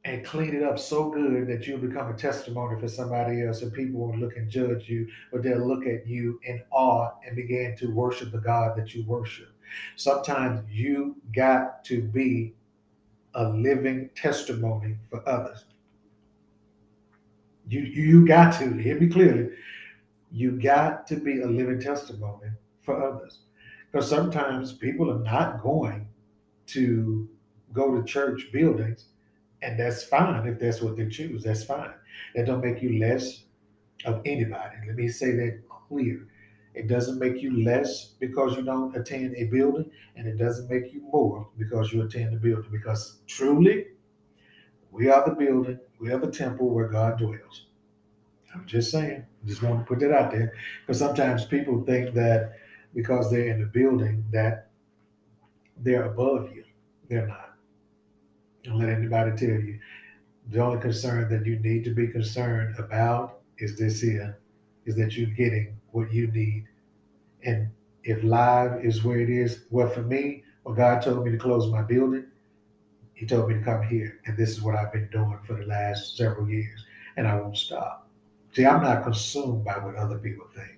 and 0.05 0.23
clean 0.23 0.55
it 0.55 0.61
up 0.61 0.77
so 0.77 1.09
good 1.09 1.47
that 1.47 1.65
you'll 1.65 1.79
become 1.79 2.11
a 2.11 2.13
testimony 2.13 2.79
for 2.79 2.87
somebody 2.87 3.43
else 3.43 3.63
and 3.63 3.73
people 3.73 4.01
won't 4.01 4.19
look 4.19 4.37
and 4.37 4.49
judge 4.49 4.87
you, 4.87 5.07
but 5.31 5.41
they'll 5.41 5.67
look 5.67 5.87
at 5.87 6.05
you 6.05 6.39
in 6.43 6.61
awe 6.71 7.09
and 7.25 7.35
begin 7.35 7.75
to 7.77 7.87
worship 7.87 8.31
the 8.31 8.37
God 8.37 8.77
that 8.77 8.93
you 8.93 9.03
worship. 9.05 9.49
Sometimes 9.95 10.61
you 10.69 11.15
got 11.35 11.83
to 11.85 12.03
be 12.03 12.53
a 13.33 13.49
living 13.49 14.09
testimony 14.15 14.95
for 15.09 15.27
others. 15.27 15.65
You 17.67 17.81
you 17.81 18.27
got 18.27 18.59
to 18.59 18.73
hear 18.73 18.99
me 18.99 19.07
clearly. 19.07 19.49
You 20.31 20.51
got 20.61 21.07
to 21.07 21.15
be 21.15 21.41
a 21.41 21.47
living 21.47 21.81
testimony 21.81 22.49
for 22.83 23.03
others. 23.03 23.39
Because 23.95 24.09
sometimes 24.09 24.73
people 24.73 25.09
are 25.09 25.23
not 25.23 25.63
going 25.63 26.09
to 26.67 27.29
go 27.71 27.95
to 27.95 28.03
church 28.03 28.49
buildings, 28.51 29.05
and 29.61 29.79
that's 29.79 30.03
fine 30.03 30.45
if 30.45 30.59
that's 30.59 30.81
what 30.81 30.97
they 30.97 31.07
choose. 31.07 31.45
That's 31.45 31.63
fine. 31.63 31.93
That 32.35 32.45
don't 32.45 32.59
make 32.59 32.81
you 32.81 32.99
less 32.99 33.45
of 34.03 34.21
anybody. 34.25 34.75
Let 34.85 34.97
me 34.97 35.07
say 35.07 35.31
that 35.37 35.61
clear. 35.87 36.27
It 36.73 36.89
doesn't 36.89 37.19
make 37.19 37.41
you 37.41 37.63
less 37.63 38.07
because 38.19 38.57
you 38.57 38.63
don't 38.63 38.93
attend 38.97 39.33
a 39.37 39.45
building, 39.45 39.89
and 40.17 40.27
it 40.27 40.35
doesn't 40.35 40.69
make 40.69 40.91
you 40.91 40.99
more 40.99 41.47
because 41.57 41.93
you 41.93 42.01
attend 42.01 42.33
the 42.33 42.37
building. 42.37 42.69
Because 42.69 43.19
truly, 43.27 43.85
we 44.91 45.07
are 45.07 45.23
the 45.25 45.35
building, 45.35 45.79
we 46.01 46.11
are 46.11 46.19
the 46.19 46.31
temple 46.31 46.67
where 46.67 46.89
God 46.89 47.17
dwells. 47.17 47.67
I'm 48.53 48.65
just 48.65 48.91
saying, 48.91 49.25
just 49.45 49.63
want 49.63 49.79
to 49.79 49.85
put 49.85 49.99
that 49.99 50.11
out 50.11 50.31
there 50.31 50.53
because 50.81 50.99
sometimes 50.99 51.45
people 51.45 51.81
think 51.85 52.13
that 52.15 52.55
because 52.95 53.29
they're 53.29 53.49
in 53.49 53.59
the 53.59 53.65
building 53.65 54.23
that 54.31 54.69
they're 55.77 56.05
above 56.05 56.55
you. 56.55 56.63
They're 57.09 57.27
not. 57.27 57.53
Don't 58.63 58.79
let 58.79 58.89
anybody 58.89 59.31
tell 59.31 59.59
you. 59.59 59.79
The 60.49 60.59
only 60.59 60.79
concern 60.79 61.29
that 61.29 61.45
you 61.45 61.59
need 61.59 61.83
to 61.83 61.91
be 61.93 62.07
concerned 62.07 62.75
about 62.79 63.39
is 63.57 63.77
this 63.77 64.01
here, 64.01 64.39
is 64.85 64.95
that 64.95 65.15
you're 65.15 65.29
getting 65.29 65.77
what 65.91 66.11
you 66.13 66.27
need. 66.27 66.65
And 67.43 67.69
if 68.03 68.23
live 68.23 68.83
is 68.83 69.03
where 69.03 69.19
it 69.19 69.29
is, 69.29 69.65
well, 69.69 69.89
for 69.89 70.01
me, 70.01 70.43
when 70.63 70.75
God 70.75 71.01
told 71.01 71.25
me 71.25 71.31
to 71.31 71.37
close 71.37 71.71
my 71.71 71.81
building, 71.81 72.25
He 73.13 73.25
told 73.25 73.49
me 73.49 73.55
to 73.55 73.61
come 73.61 73.83
here. 73.83 74.19
And 74.25 74.37
this 74.37 74.51
is 74.51 74.61
what 74.61 74.75
I've 74.75 74.93
been 74.93 75.09
doing 75.11 75.39
for 75.45 75.53
the 75.53 75.65
last 75.65 76.15
several 76.15 76.49
years. 76.49 76.85
And 77.17 77.27
I 77.27 77.35
won't 77.39 77.57
stop. 77.57 78.07
See, 78.53 78.65
I'm 78.65 78.83
not 78.83 79.03
consumed 79.03 79.65
by 79.65 79.77
what 79.79 79.95
other 79.95 80.17
people 80.17 80.47
think. 80.55 80.74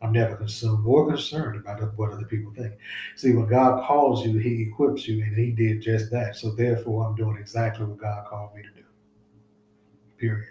I'm 0.00 0.12
never 0.12 0.36
consumed 0.36 0.86
or 0.86 1.08
concerned 1.08 1.60
about 1.60 1.80
what 1.96 2.12
other 2.12 2.24
people 2.24 2.52
think. 2.52 2.74
See, 3.16 3.32
when 3.32 3.48
God 3.48 3.84
calls 3.84 4.24
you, 4.24 4.38
He 4.38 4.62
equips 4.62 5.08
you, 5.08 5.22
and 5.24 5.36
He 5.36 5.50
did 5.50 5.82
just 5.82 6.10
that. 6.12 6.36
So 6.36 6.52
therefore, 6.52 7.06
I'm 7.06 7.16
doing 7.16 7.36
exactly 7.36 7.84
what 7.84 7.98
God 7.98 8.26
called 8.26 8.54
me 8.54 8.62
to 8.62 8.68
do. 8.70 8.86
Period. 10.18 10.48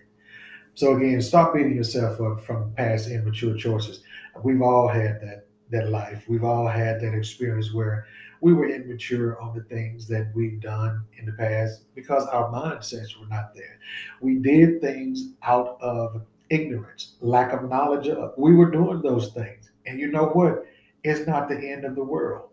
So 0.73 0.95
again, 0.95 1.21
stop 1.21 1.53
beating 1.53 1.75
yourself 1.75 2.21
up 2.21 2.45
from 2.45 2.73
past 2.73 3.09
immature 3.09 3.55
choices. 3.55 4.03
We've 4.43 4.61
all 4.61 4.87
had 4.87 5.21
that 5.21 5.47
that 5.69 5.89
life. 5.89 6.23
We've 6.27 6.43
all 6.43 6.67
had 6.67 7.01
that 7.01 7.13
experience 7.13 7.73
where 7.73 8.05
we 8.41 8.53
were 8.53 8.69
immature 8.69 9.39
on 9.41 9.55
the 9.55 9.63
things 9.63 10.07
that 10.07 10.31
we've 10.35 10.61
done 10.61 11.03
in 11.17 11.25
the 11.25 11.33
past 11.33 11.93
because 11.95 12.25
our 12.27 12.51
mindsets 12.51 13.19
were 13.19 13.27
not 13.27 13.53
there. 13.55 13.79
We 14.21 14.35
did 14.35 14.79
things 14.79 15.31
out 15.43 15.77
of 15.81 16.21
ignorance, 16.49 17.15
lack 17.21 17.53
of 17.53 17.69
knowledge 17.69 18.07
of. 18.07 18.33
We 18.37 18.53
were 18.55 18.71
doing 18.71 19.01
those 19.01 19.31
things. 19.33 19.69
And 19.85 19.99
you 19.99 20.11
know 20.11 20.27
what? 20.27 20.65
It's 21.03 21.27
not 21.27 21.49
the 21.49 21.57
end 21.57 21.85
of 21.85 21.95
the 21.95 22.03
world. 22.03 22.49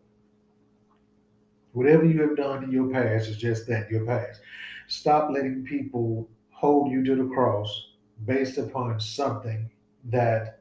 Whatever 1.73 2.05
you 2.05 2.21
have 2.23 2.37
done 2.37 2.65
in 2.65 2.71
your 2.71 2.89
past 2.91 3.29
is 3.29 3.37
just 3.37 3.67
that, 3.67 3.91
your 3.91 4.07
past. 4.07 4.41
Stop 4.87 5.31
letting 5.33 5.65
people 5.65 6.29
hold 6.51 6.91
you 6.91 7.03
to 7.05 7.17
the 7.17 7.29
cross 7.35 7.89
based 8.25 8.59
upon 8.59 9.01
something 9.01 9.69
that 10.05 10.61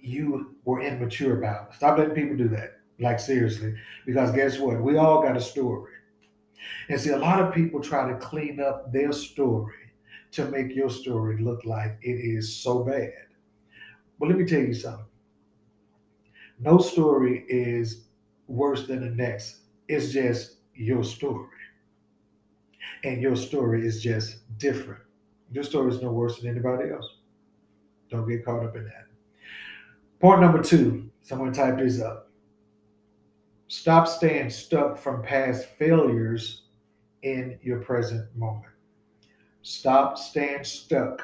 you 0.00 0.56
were 0.64 0.80
immature 0.80 1.38
about. 1.38 1.74
Stop 1.74 1.98
letting 1.98 2.14
people 2.14 2.36
do 2.36 2.48
that. 2.48 2.78
Like, 2.98 3.20
seriously. 3.20 3.74
Because 4.06 4.30
guess 4.32 4.58
what? 4.58 4.80
We 4.80 4.96
all 4.96 5.22
got 5.22 5.36
a 5.36 5.40
story. 5.40 5.92
And 6.88 7.00
see, 7.00 7.10
a 7.10 7.18
lot 7.18 7.40
of 7.40 7.52
people 7.52 7.80
try 7.80 8.10
to 8.10 8.16
clean 8.18 8.60
up 8.60 8.92
their 8.92 9.12
story 9.12 9.74
to 10.32 10.46
make 10.46 10.74
your 10.74 10.90
story 10.90 11.42
look 11.42 11.64
like 11.64 11.98
it 12.02 12.12
is 12.12 12.56
so 12.56 12.82
bad. 12.82 13.12
But 14.18 14.28
let 14.28 14.38
me 14.38 14.44
tell 14.44 14.60
you 14.60 14.74
something. 14.74 15.04
No 16.58 16.78
story 16.78 17.44
is 17.48 18.04
worse 18.46 18.86
than 18.86 19.00
the 19.00 19.10
next. 19.10 19.58
It's 19.88 20.12
just 20.12 20.56
your 20.74 21.04
story. 21.04 21.48
And 23.04 23.20
your 23.20 23.36
story 23.36 23.86
is 23.86 24.02
just 24.02 24.38
different. 24.58 25.02
Your 25.50 25.64
story 25.64 25.92
is 25.92 26.00
no 26.00 26.12
worse 26.12 26.38
than 26.38 26.50
anybody 26.50 26.90
else. 26.90 27.06
Don't 28.10 28.28
get 28.28 28.44
caught 28.44 28.64
up 28.64 28.76
in 28.76 28.84
that. 28.84 29.06
Point 30.20 30.40
number 30.40 30.62
two, 30.62 31.10
someone 31.22 31.52
type 31.52 31.78
this 31.78 32.00
up. 32.00 32.30
Stop 33.68 34.06
staying 34.06 34.50
stuck 34.50 34.96
from 34.96 35.22
past 35.22 35.66
failures 35.78 36.62
in 37.22 37.58
your 37.62 37.80
present 37.80 38.34
moment. 38.36 38.71
Stop 39.62 40.18
staying 40.18 40.64
stuck 40.64 41.22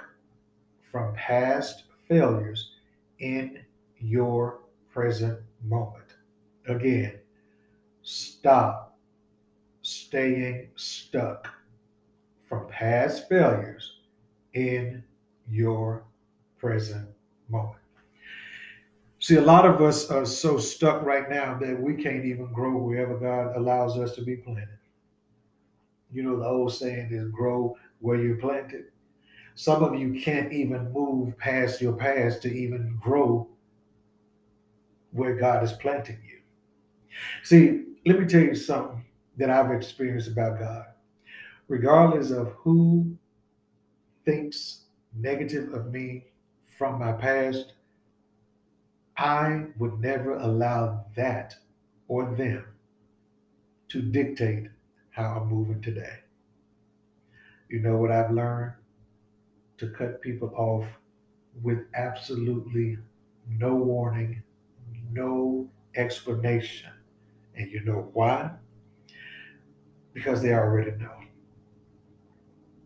from 0.90 1.12
past 1.14 1.84
failures 2.08 2.70
in 3.18 3.58
your 3.98 4.60
present 4.92 5.40
moment. 5.64 6.14
Again, 6.68 7.18
stop 8.02 8.96
staying 9.82 10.68
stuck 10.76 11.48
from 12.48 12.68
past 12.68 13.28
failures 13.28 13.98
in 14.54 15.02
your 15.48 16.04
present 16.58 17.08
moment. 17.48 17.74
See, 19.18 19.34
a 19.34 19.42
lot 19.42 19.66
of 19.66 19.82
us 19.82 20.10
are 20.10 20.24
so 20.24 20.58
stuck 20.58 21.02
right 21.02 21.28
now 21.28 21.58
that 21.58 21.80
we 21.80 21.94
can't 21.94 22.24
even 22.24 22.52
grow 22.52 22.76
wherever 22.78 23.18
God 23.18 23.56
allows 23.56 23.98
us 23.98 24.14
to 24.14 24.22
be 24.22 24.36
planted. 24.36 24.78
You 26.12 26.22
know, 26.22 26.38
the 26.38 26.46
old 26.46 26.72
saying 26.72 27.08
is 27.10 27.28
grow 27.30 27.76
where 28.00 28.16
you're 28.16 28.36
planted. 28.36 28.86
Some 29.54 29.82
of 29.82 29.98
you 29.98 30.20
can't 30.20 30.52
even 30.52 30.92
move 30.92 31.36
past 31.38 31.80
your 31.80 31.94
past 31.94 32.42
to 32.42 32.52
even 32.52 32.96
grow 33.00 33.48
where 35.12 35.34
God 35.34 35.64
is 35.64 35.72
planting 35.72 36.18
you. 36.24 36.38
See, 37.42 37.84
let 38.06 38.20
me 38.20 38.26
tell 38.26 38.42
you 38.42 38.54
something 38.54 39.04
that 39.36 39.50
I've 39.50 39.72
experienced 39.72 40.28
about 40.28 40.60
God. 40.60 40.84
Regardless 41.66 42.30
of 42.30 42.52
who 42.58 43.16
thinks 44.24 44.84
negative 45.14 45.72
of 45.74 45.92
me 45.92 46.24
from 46.76 46.98
my 46.98 47.12
past, 47.12 47.72
I 49.16 49.64
would 49.78 50.00
never 50.00 50.34
allow 50.34 51.06
that 51.16 51.56
or 52.06 52.34
them 52.36 52.64
to 53.88 54.02
dictate 54.02 54.68
how 55.10 55.40
I'm 55.40 55.48
moving 55.48 55.82
today. 55.82 56.20
You 57.68 57.80
know 57.80 57.96
what 57.96 58.10
I've 58.10 58.30
learned? 58.30 58.72
To 59.78 59.90
cut 59.90 60.20
people 60.22 60.52
off 60.56 60.86
with 61.62 61.78
absolutely 61.94 62.98
no 63.48 63.74
warning, 63.74 64.42
no 65.12 65.68
explanation. 65.94 66.90
And 67.54 67.70
you 67.70 67.84
know 67.84 68.10
why? 68.12 68.50
Because 70.12 70.42
they 70.42 70.52
already 70.52 70.92
know. 70.92 71.14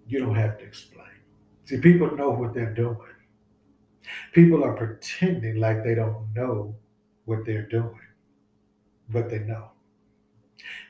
You 0.06 0.18
don't 0.18 0.34
have 0.34 0.58
to 0.58 0.64
explain. 0.64 1.06
See, 1.64 1.78
people 1.78 2.16
know 2.16 2.30
what 2.30 2.54
they're 2.54 2.74
doing. 2.74 2.98
People 4.32 4.64
are 4.64 4.74
pretending 4.74 5.56
like 5.56 5.84
they 5.84 5.94
don't 5.94 6.32
know 6.34 6.74
what 7.24 7.46
they're 7.46 7.68
doing, 7.68 8.00
but 9.08 9.30
they 9.30 9.38
know. 9.38 9.70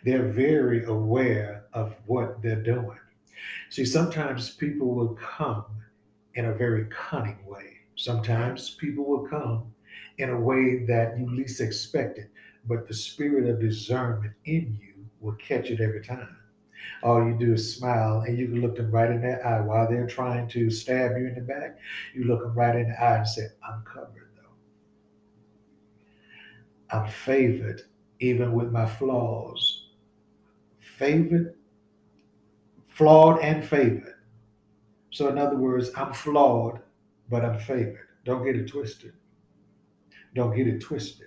They're 0.05 0.29
very 0.29 0.85
aware 0.85 1.67
of 1.73 1.95
what 2.07 2.43
they're 2.43 2.63
doing. 2.63 2.99
See, 3.73 3.87
sometimes 3.87 4.51
people 4.51 4.95
will 4.95 5.15
come 5.15 5.65
in 6.35 6.45
a 6.45 6.53
very 6.53 6.85
cunning 6.91 7.39
way. 7.47 7.79
Sometimes 7.97 8.75
people 8.75 9.07
will 9.07 9.27
come 9.27 9.73
in 10.19 10.29
a 10.29 10.39
way 10.39 10.85
that 10.85 11.19
you 11.19 11.35
least 11.35 11.59
expect 11.63 12.19
it, 12.19 12.29
but 12.67 12.87
the 12.87 12.93
spirit 12.93 13.49
of 13.49 13.63
discernment 13.63 14.35
in 14.45 14.79
you 14.79 15.07
will 15.21 15.37
catch 15.37 15.71
it 15.71 15.81
every 15.81 16.05
time. 16.05 16.37
All 17.03 17.27
you 17.27 17.35
do 17.39 17.55
is 17.55 17.75
smile, 17.75 18.25
and 18.27 18.37
you 18.37 18.49
can 18.49 18.61
look 18.61 18.77
them 18.77 18.91
right 18.91 19.11
in 19.11 19.23
their 19.23 19.43
eye 19.47 19.63
while 19.63 19.89
they're 19.89 20.07
trying 20.07 20.49
to 20.49 20.69
stab 20.69 21.13
you 21.13 21.29
in 21.29 21.35
the 21.35 21.41
back. 21.41 21.79
You 22.15 22.25
look 22.25 22.43
them 22.43 22.53
right 22.53 22.77
in 22.77 22.91
the 22.91 23.03
eye 23.03 23.17
and 23.21 23.27
say, 23.27 23.47
I'm 23.67 23.83
covered, 23.91 24.29
though. 24.37 24.55
I'm 26.95 27.09
favored, 27.09 27.85
even 28.21 28.53
with 28.53 28.71
my 28.71 28.85
flaws. 28.85 29.87
Favored, 30.99 31.55
flawed, 32.93 33.41
and 33.41 33.65
favored. 33.65 34.15
So, 35.11 35.29
in 35.29 35.39
other 35.39 35.57
words, 35.57 35.91
I'm 35.97 36.13
flawed, 36.13 36.81
but 37.29 37.45
I'm 37.45 37.59
favored. 37.59 38.09
Don't 38.25 38.45
get 38.45 38.57
it 38.57 38.69
twisted. 38.69 39.13
Don't 40.35 40.57
get 40.57 40.67
it 40.67 40.81
twisted. 40.81 41.27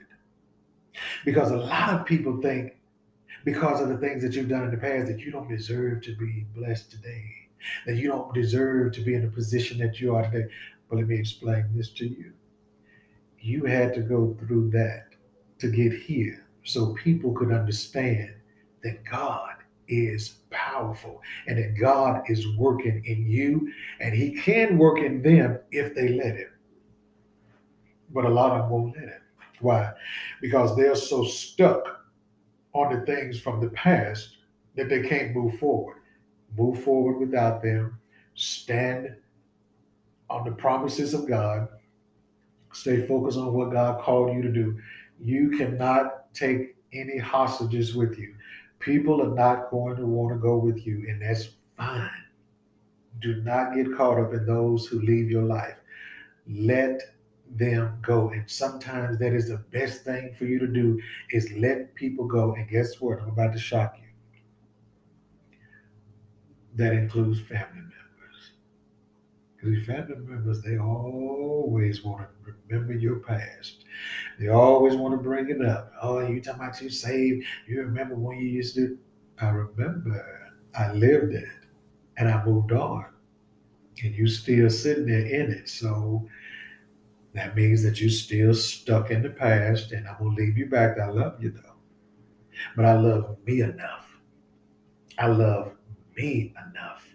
Because 1.23 1.51
a 1.51 1.57
lot 1.57 1.93
of 1.93 2.05
people 2.05 2.41
think 2.41 2.73
because 3.43 3.81
of 3.81 3.89
the 3.89 3.97
things 3.97 4.23
that 4.23 4.33
you've 4.33 4.49
done 4.49 4.63
in 4.63 4.71
the 4.71 4.77
past 4.77 5.07
that 5.07 5.19
you 5.19 5.31
don't 5.31 5.49
deserve 5.49 6.01
to 6.03 6.15
be 6.15 6.45
blessed 6.55 6.89
today, 6.89 7.25
that 7.85 7.95
you 7.95 8.07
don't 8.07 8.33
deserve 8.33 8.93
to 8.93 9.01
be 9.01 9.13
in 9.13 9.21
the 9.21 9.31
position 9.31 9.77
that 9.79 9.99
you 9.99 10.15
are 10.15 10.23
today. 10.23 10.47
But 10.89 10.97
let 10.97 11.07
me 11.07 11.19
explain 11.19 11.65
this 11.75 11.91
to 11.93 12.07
you. 12.07 12.33
You 13.39 13.65
had 13.65 13.93
to 13.95 14.01
go 14.01 14.35
through 14.39 14.71
that 14.71 15.09
to 15.59 15.69
get 15.69 15.93
here 15.93 16.45
so 16.63 16.93
people 16.93 17.33
could 17.33 17.51
understand 17.51 18.33
that 18.83 19.03
God 19.05 19.55
is 19.87 20.37
powerful 20.55 21.21
and 21.47 21.57
that 21.57 21.79
God 21.79 22.23
is 22.27 22.55
working 22.57 23.03
in 23.05 23.27
you 23.27 23.71
and 23.99 24.13
He 24.13 24.31
can 24.31 24.77
work 24.77 24.99
in 24.99 25.21
them 25.21 25.59
if 25.71 25.93
they 25.93 26.09
let 26.09 26.37
Him. 26.37 26.49
But 28.11 28.25
a 28.25 28.29
lot 28.29 28.51
of 28.51 28.63
them 28.63 28.69
won't 28.69 28.95
let 28.95 29.05
Him. 29.05 29.21
Why? 29.59 29.91
Because 30.41 30.75
they're 30.75 30.95
so 30.95 31.23
stuck 31.23 32.05
on 32.73 32.93
the 32.93 33.05
things 33.05 33.39
from 33.39 33.61
the 33.61 33.69
past 33.69 34.37
that 34.75 34.89
they 34.89 35.01
can't 35.01 35.35
move 35.35 35.57
forward. 35.59 35.97
Move 36.57 36.83
forward 36.83 37.19
without 37.19 37.61
them. 37.61 37.99
Stand 38.35 39.15
on 40.29 40.45
the 40.45 40.51
promises 40.51 41.13
of 41.13 41.27
God. 41.27 41.67
Stay 42.73 43.05
focused 43.07 43.37
on 43.37 43.53
what 43.53 43.71
God 43.71 44.01
called 44.01 44.35
you 44.35 44.41
to 44.41 44.51
do. 44.51 44.77
You 45.21 45.57
cannot 45.57 46.33
take 46.33 46.75
any 46.91 47.17
hostages 47.17 47.95
with 47.95 48.17
you. 48.17 48.35
People 48.85 49.19
are 49.19 49.33
not 49.33 49.71
going 49.71 49.95
to 49.97 50.05
want 50.05 50.31
to 50.31 50.39
go 50.39 50.57
with 50.57 50.85
you, 50.85 51.07
and 51.09 51.19
that's 51.19 51.49
fine. 51.75 52.23
Do 53.19 53.41
not 53.41 53.73
get 53.73 53.95
caught 53.97 54.19
up 54.19 54.31
in 54.33 54.45
those 54.45 54.85
who 54.85 55.01
leave 55.01 55.31
your 55.31 55.41
life. 55.41 55.77
Let 56.47 57.01
them 57.49 57.97
go. 58.03 58.29
And 58.29 58.47
sometimes 58.47 59.17
that 59.17 59.33
is 59.33 59.49
the 59.49 59.57
best 59.57 60.03
thing 60.03 60.35
for 60.37 60.45
you 60.45 60.59
to 60.59 60.67
do 60.67 61.01
is 61.31 61.51
let 61.53 61.95
people 61.95 62.27
go. 62.27 62.53
And 62.53 62.69
guess 62.69 63.01
what? 63.01 63.19
I'm 63.19 63.29
about 63.29 63.53
to 63.53 63.59
shock 63.59 63.95
you. 63.97 65.57
That 66.75 66.93
includes 66.93 67.39
family 67.39 67.65
members. 67.73 67.94
Because 69.65 69.85
family 69.87 70.15
members, 70.17 70.61
they 70.61 70.77
always 70.77 72.03
want 72.03 72.21
to 72.21 72.53
remember 72.69 72.93
your 72.93 73.15
past. 73.15 73.83
They 74.39 74.49
always 74.49 74.95
want 74.95 75.15
to 75.15 75.17
bring 75.17 75.49
it 75.49 75.65
up. 75.65 75.91
Oh, 76.01 76.19
you 76.19 76.39
talking 76.39 76.61
about 76.61 76.79
you 76.81 76.89
saved. 76.89 77.45
You 77.67 77.81
remember 77.81 78.15
when 78.15 78.37
you 78.37 78.47
used 78.47 78.75
to. 78.75 78.97
I 79.39 79.49
remember 79.49 80.53
I 80.77 80.93
lived 80.93 81.33
it 81.33 81.49
and 82.17 82.29
I 82.29 82.45
moved 82.45 82.73
on. 82.73 83.05
And 84.03 84.13
you 84.13 84.27
still 84.27 84.69
sitting 84.69 85.07
there 85.07 85.25
in 85.25 85.51
it. 85.51 85.67
So 85.67 86.29
that 87.33 87.55
means 87.55 87.81
that 87.81 87.99
you're 87.99 88.11
still 88.11 88.53
stuck 88.53 89.09
in 89.09 89.23
the 89.23 89.29
past, 89.29 89.91
and 89.93 90.07
I'm 90.07 90.17
gonna 90.19 90.35
leave 90.35 90.57
you 90.57 90.67
back. 90.67 90.99
I 90.99 91.07
love 91.07 91.41
you 91.43 91.51
though, 91.51 91.75
but 92.75 92.85
I 92.85 92.93
love 92.93 93.37
me 93.45 93.61
enough. 93.61 94.15
I 95.17 95.27
love 95.27 95.73
me 96.15 96.53
enough 96.69 97.05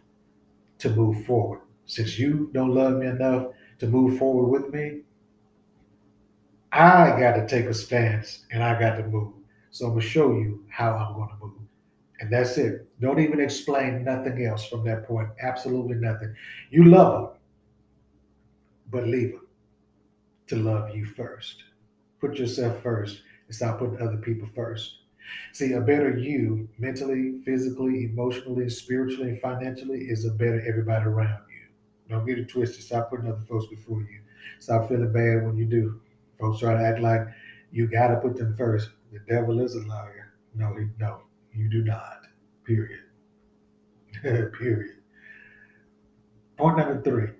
to 0.78 0.90
move 0.90 1.24
forward. 1.24 1.60
Since 1.90 2.20
you 2.20 2.50
don't 2.53 2.72
love 2.72 2.98
me 2.98 3.09
enough 3.09 3.48
to 3.81 3.88
move 3.88 4.16
forward 4.16 4.48
with 4.48 4.72
me, 4.72 5.00
I 6.70 7.18
got 7.18 7.35
to 7.35 7.48
take 7.48 7.66
a 7.66 7.74
stance 7.74 8.44
and 8.53 8.62
I 8.62 8.79
got 8.79 8.94
to 8.94 9.09
move. 9.09 9.33
So 9.72 9.87
I'm 9.87 9.92
gonna 9.94 10.03
show 10.03 10.31
you 10.31 10.64
how 10.68 10.92
I'm 10.92 11.14
gonna 11.14 11.37
move. 11.40 11.59
And 12.20 12.33
that's 12.33 12.57
it. 12.59 12.88
Don't 13.00 13.18
even 13.18 13.40
explain 13.40 14.05
nothing 14.05 14.44
else 14.44 14.68
from 14.68 14.85
that 14.85 15.05
point. 15.09 15.31
Absolutely 15.42 15.96
nothing. 15.96 16.33
You 16.70 16.85
love 16.85 17.31
them, 17.31 17.38
but 18.92 19.09
leave 19.09 19.33
them 19.33 19.46
to 20.46 20.57
love 20.57 20.94
you 20.94 21.05
first. 21.05 21.64
Put 22.20 22.37
yourself 22.38 22.81
first 22.85 23.22
and 23.48 23.57
stop 23.57 23.81
putting 23.81 24.00
other 24.00 24.18
people 24.18 24.48
first. 24.55 24.98
See, 25.53 25.72
a 25.72 25.81
better 25.81 26.16
you, 26.16 26.68
mentally, 26.79 27.40
physically, 27.44 28.05
emotionally, 28.05 28.68
spiritually, 28.68 29.31
and 29.31 29.40
financially, 29.40 30.03
is 30.03 30.24
a 30.24 30.31
better 30.31 30.62
everybody 30.68 31.07
around. 31.07 31.42
Don't 32.11 32.27
get 32.27 32.38
it 32.38 32.49
twisted. 32.49 32.83
Stop 32.83 33.11
putting 33.11 33.29
other 33.31 33.44
folks 33.49 33.66
before 33.66 34.01
you. 34.01 34.20
Stop 34.59 34.88
feeling 34.88 35.12
bad 35.12 35.46
when 35.46 35.57
you 35.57 35.64
do. 35.64 36.01
Folks 36.38 36.61
try 36.61 36.75
to 36.75 36.85
act 36.85 37.01
like 37.01 37.23
you 37.70 37.87
got 37.87 38.09
to 38.09 38.16
put 38.16 38.37
them 38.37 38.57
first. 38.57 38.90
The 39.12 39.20
devil 39.29 39.61
is 39.61 39.77
a 39.77 39.81
liar. 39.87 40.35
No, 40.55 40.75
he, 40.75 40.87
no, 40.99 41.20
you 41.55 41.70
do 41.70 41.85
not. 41.85 42.23
Period. 42.64 43.01
Period. 44.23 44.96
Point 46.57 46.79
number 46.79 47.01
three 47.01 47.31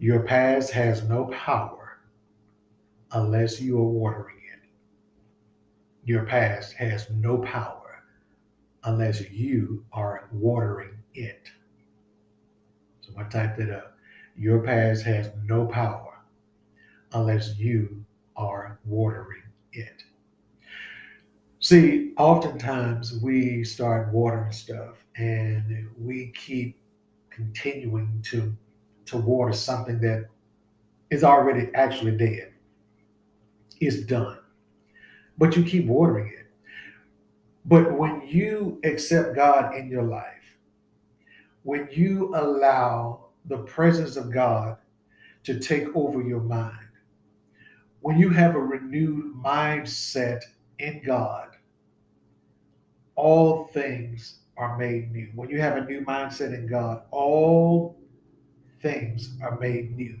your 0.00 0.20
past 0.20 0.70
has 0.70 1.02
no 1.02 1.24
power 1.26 1.98
unless 3.10 3.60
you 3.60 3.76
are 3.78 3.88
watering 3.88 4.36
it. 4.54 4.68
Your 6.04 6.24
past 6.24 6.72
has 6.74 7.10
no 7.10 7.38
power 7.38 8.04
unless 8.84 9.28
you 9.30 9.84
are 9.92 10.28
watering 10.30 10.96
it. 11.14 11.50
So 13.08 13.20
I 13.20 13.24
typed 13.24 13.58
it 13.58 13.70
up. 13.70 13.96
Your 14.36 14.60
past 14.60 15.04
has 15.04 15.30
no 15.44 15.66
power 15.66 16.18
unless 17.12 17.56
you 17.56 18.04
are 18.36 18.78
watering 18.84 19.42
it. 19.72 20.02
See, 21.60 22.12
oftentimes 22.16 23.18
we 23.20 23.64
start 23.64 24.12
watering 24.12 24.52
stuff 24.52 24.96
and 25.16 25.88
we 25.98 26.32
keep 26.36 26.78
continuing 27.30 28.22
to 28.30 28.54
to 29.06 29.16
water 29.16 29.54
something 29.54 30.00
that 30.00 30.26
is 31.10 31.24
already 31.24 31.70
actually 31.74 32.16
dead. 32.16 32.52
It's 33.80 34.02
done. 34.02 34.38
But 35.38 35.56
you 35.56 35.64
keep 35.64 35.86
watering 35.86 36.28
it. 36.28 36.46
But 37.64 37.96
when 37.96 38.22
you 38.26 38.80
accept 38.84 39.34
God 39.34 39.74
in 39.74 39.88
your 39.88 40.02
life, 40.02 40.37
when 41.68 41.86
you 41.92 42.34
allow 42.34 43.26
the 43.44 43.58
presence 43.58 44.16
of 44.16 44.32
God 44.32 44.78
to 45.44 45.60
take 45.60 45.94
over 45.94 46.22
your 46.22 46.40
mind, 46.40 46.88
when 48.00 48.16
you 48.16 48.30
have 48.30 48.54
a 48.54 48.58
renewed 48.58 49.34
mindset 49.34 50.40
in 50.78 51.02
God, 51.04 51.48
all 53.16 53.64
things 53.74 54.38
are 54.56 54.78
made 54.78 55.12
new. 55.12 55.30
When 55.34 55.50
you 55.50 55.60
have 55.60 55.76
a 55.76 55.84
new 55.84 56.00
mindset 56.06 56.54
in 56.54 56.66
God, 56.66 57.02
all 57.10 57.98
things 58.80 59.36
are 59.42 59.58
made 59.58 59.94
new. 59.94 60.18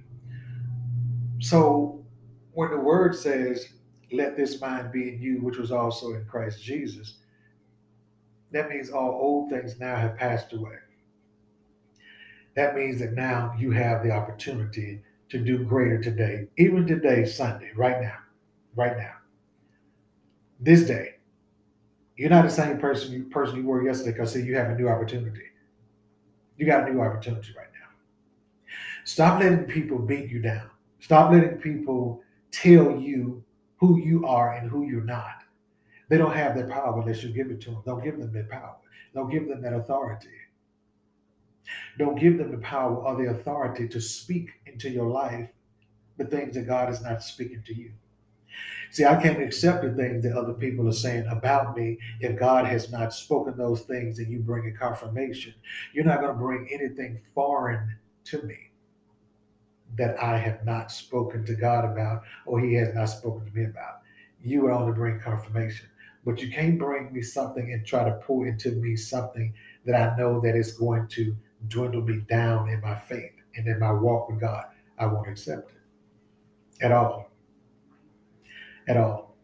So 1.40 2.04
when 2.52 2.72
the 2.72 2.76
word 2.76 3.16
says, 3.16 3.70
let 4.12 4.36
this 4.36 4.60
mind 4.60 4.92
be 4.92 5.08
in 5.14 5.22
you, 5.22 5.40
which 5.40 5.56
was 5.56 5.72
also 5.72 6.12
in 6.12 6.26
Christ 6.26 6.62
Jesus, 6.62 7.14
that 8.52 8.68
means 8.68 8.90
all 8.90 9.12
old 9.12 9.48
things 9.48 9.80
now 9.80 9.96
have 9.96 10.14
passed 10.18 10.52
away. 10.52 10.76
That 12.58 12.74
means 12.74 12.98
that 12.98 13.12
now 13.12 13.54
you 13.56 13.70
have 13.70 14.02
the 14.02 14.10
opportunity 14.10 15.00
to 15.28 15.38
do 15.38 15.62
greater 15.62 16.02
today, 16.02 16.48
even 16.56 16.88
today, 16.88 17.24
Sunday, 17.24 17.70
right 17.76 18.00
now, 18.02 18.16
right 18.74 18.96
now, 18.96 19.12
this 20.58 20.82
day. 20.82 21.18
You're 22.16 22.30
not 22.30 22.44
the 22.44 22.50
same 22.50 22.78
person 22.78 23.12
you 23.12 23.26
person 23.26 23.58
you 23.58 23.64
were 23.64 23.86
yesterday 23.86 24.10
because 24.10 24.32
see 24.32 24.42
you 24.42 24.56
have 24.56 24.70
a 24.70 24.74
new 24.74 24.88
opportunity. 24.88 25.44
You 26.56 26.66
got 26.66 26.88
a 26.88 26.92
new 26.92 27.00
opportunity 27.00 27.46
right 27.56 27.68
now. 27.72 27.90
Stop 29.04 29.40
letting 29.40 29.66
people 29.66 30.00
beat 30.00 30.28
you 30.28 30.40
down. 30.40 30.68
Stop 30.98 31.30
letting 31.30 31.58
people 31.58 32.24
tell 32.50 32.98
you 32.98 33.44
who 33.76 34.00
you 34.00 34.26
are 34.26 34.54
and 34.54 34.68
who 34.68 34.84
you're 34.84 35.04
not. 35.04 35.44
They 36.08 36.18
don't 36.18 36.34
have 36.34 36.56
that 36.56 36.68
power 36.68 37.00
unless 37.00 37.22
you 37.22 37.28
give 37.28 37.52
it 37.52 37.60
to 37.60 37.70
them. 37.70 37.82
Don't 37.86 38.02
give 38.02 38.18
them 38.18 38.32
that 38.32 38.50
power. 38.50 38.74
Don't 39.14 39.30
give 39.30 39.46
them 39.46 39.62
that 39.62 39.74
authority. 39.74 40.26
Don't 41.98 42.18
give 42.18 42.38
them 42.38 42.50
the 42.50 42.58
power 42.58 42.96
or 42.96 43.16
the 43.16 43.30
authority 43.30 43.88
to 43.88 44.00
speak 44.00 44.50
into 44.66 44.88
your 44.90 45.08
life 45.08 45.48
the 46.16 46.24
things 46.24 46.54
that 46.54 46.66
God 46.66 46.90
is 46.90 47.00
not 47.02 47.22
speaking 47.22 47.62
to 47.66 47.74
you. 47.74 47.92
See, 48.90 49.04
I 49.04 49.20
can't 49.20 49.42
accept 49.42 49.82
the 49.82 49.92
things 49.92 50.22
that 50.22 50.36
other 50.36 50.54
people 50.54 50.88
are 50.88 50.92
saying 50.92 51.26
about 51.26 51.76
me 51.76 51.98
if 52.20 52.38
God 52.38 52.66
has 52.66 52.90
not 52.90 53.12
spoken 53.12 53.56
those 53.56 53.82
things 53.82 54.18
and 54.18 54.30
you 54.30 54.38
bring 54.38 54.66
a 54.66 54.78
confirmation. 54.78 55.54
You're 55.92 56.06
not 56.06 56.20
going 56.20 56.32
to 56.32 56.38
bring 56.38 56.68
anything 56.72 57.20
foreign 57.34 57.96
to 58.24 58.42
me 58.42 58.56
that 59.96 60.20
I 60.22 60.38
have 60.38 60.64
not 60.64 60.90
spoken 60.90 61.44
to 61.46 61.54
God 61.54 61.84
about 61.84 62.22
or 62.46 62.60
He 62.60 62.74
has 62.74 62.94
not 62.94 63.06
spoken 63.06 63.46
to 63.46 63.56
me 63.56 63.64
about. 63.64 64.00
You 64.42 64.62
would 64.62 64.72
only 64.72 64.92
bring 64.92 65.20
confirmation. 65.20 65.88
But 66.24 66.40
you 66.40 66.50
can't 66.50 66.78
bring 66.78 67.12
me 67.12 67.22
something 67.22 67.72
and 67.72 67.86
try 67.86 68.04
to 68.04 68.20
pour 68.22 68.46
into 68.46 68.72
me 68.72 68.96
something 68.96 69.52
that 69.84 69.94
I 69.94 70.16
know 70.16 70.40
that 70.40 70.56
is 70.56 70.72
going 70.72 71.08
to 71.08 71.36
dwindle 71.66 72.02
me 72.02 72.22
down 72.28 72.68
in 72.68 72.80
my 72.80 72.94
faith 72.94 73.32
and 73.56 73.66
in 73.66 73.78
my 73.78 73.92
walk 73.92 74.28
with 74.28 74.40
God. 74.40 74.64
I 74.98 75.06
won't 75.06 75.28
accept 75.28 75.72
it 75.72 76.84
at 76.84 76.92
all. 76.92 77.30
At 78.86 78.96
all. 78.96 79.36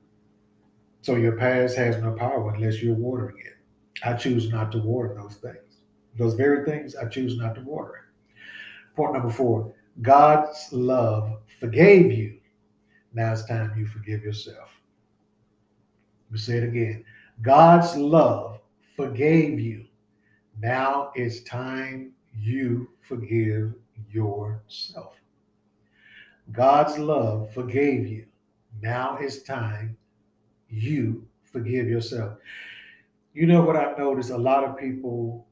So 1.03 1.16
your 1.16 1.37
past 1.37 1.77
has 1.77 1.98
no 1.98 2.12
power 2.12 2.55
unless 2.55 2.83
you're 2.83 2.94
watering 2.94 3.37
it. 3.44 3.53
I 4.03 4.14
choose 4.14 4.50
not 4.50 4.72
to 4.72 4.79
water 4.79 5.14
those 5.14 5.37
things. 5.37 5.79
Those 6.16 6.35
very 6.35 6.64
things 6.64 6.96
I 6.96 7.09
choose 7.09 7.37
not 7.37 7.55
to 7.57 7.61
water. 7.62 8.07
Point 8.96 9.14
number 9.14 9.31
four 9.31 9.74
God's 10.03 10.68
love 10.72 11.40
forgave 11.61 12.12
you. 12.12 12.38
Now 13.12 13.33
it's 13.33 13.44
time 13.44 13.74
you 13.77 13.87
forgive 13.87 14.22
yourself. 14.22 14.70
We 16.31 16.38
say 16.38 16.59
it 16.59 16.64
again. 16.64 17.05
God's 17.42 17.96
love 17.96 18.61
forgave 18.96 19.61
you. 19.61 19.87
Now 20.61 21.12
it's 21.14 21.43
time 21.43 22.12
you 22.37 22.88
forgive 23.01 23.75
yourself. 24.11 25.14
God's 26.53 26.99
love 26.99 27.53
forgave 27.53 28.07
you. 28.07 28.27
Now 28.81 29.19
it's 29.21 29.43
time 29.43 29.97
you 30.69 31.27
forgive 31.45 31.88
yourself. 31.88 32.38
You 33.33 33.47
know 33.47 33.62
what 33.62 33.77
I've 33.77 33.99
noticed? 33.99 34.31
A 34.31 34.38
lot 34.38 34.64
of 34.64 34.79
people 34.79 35.47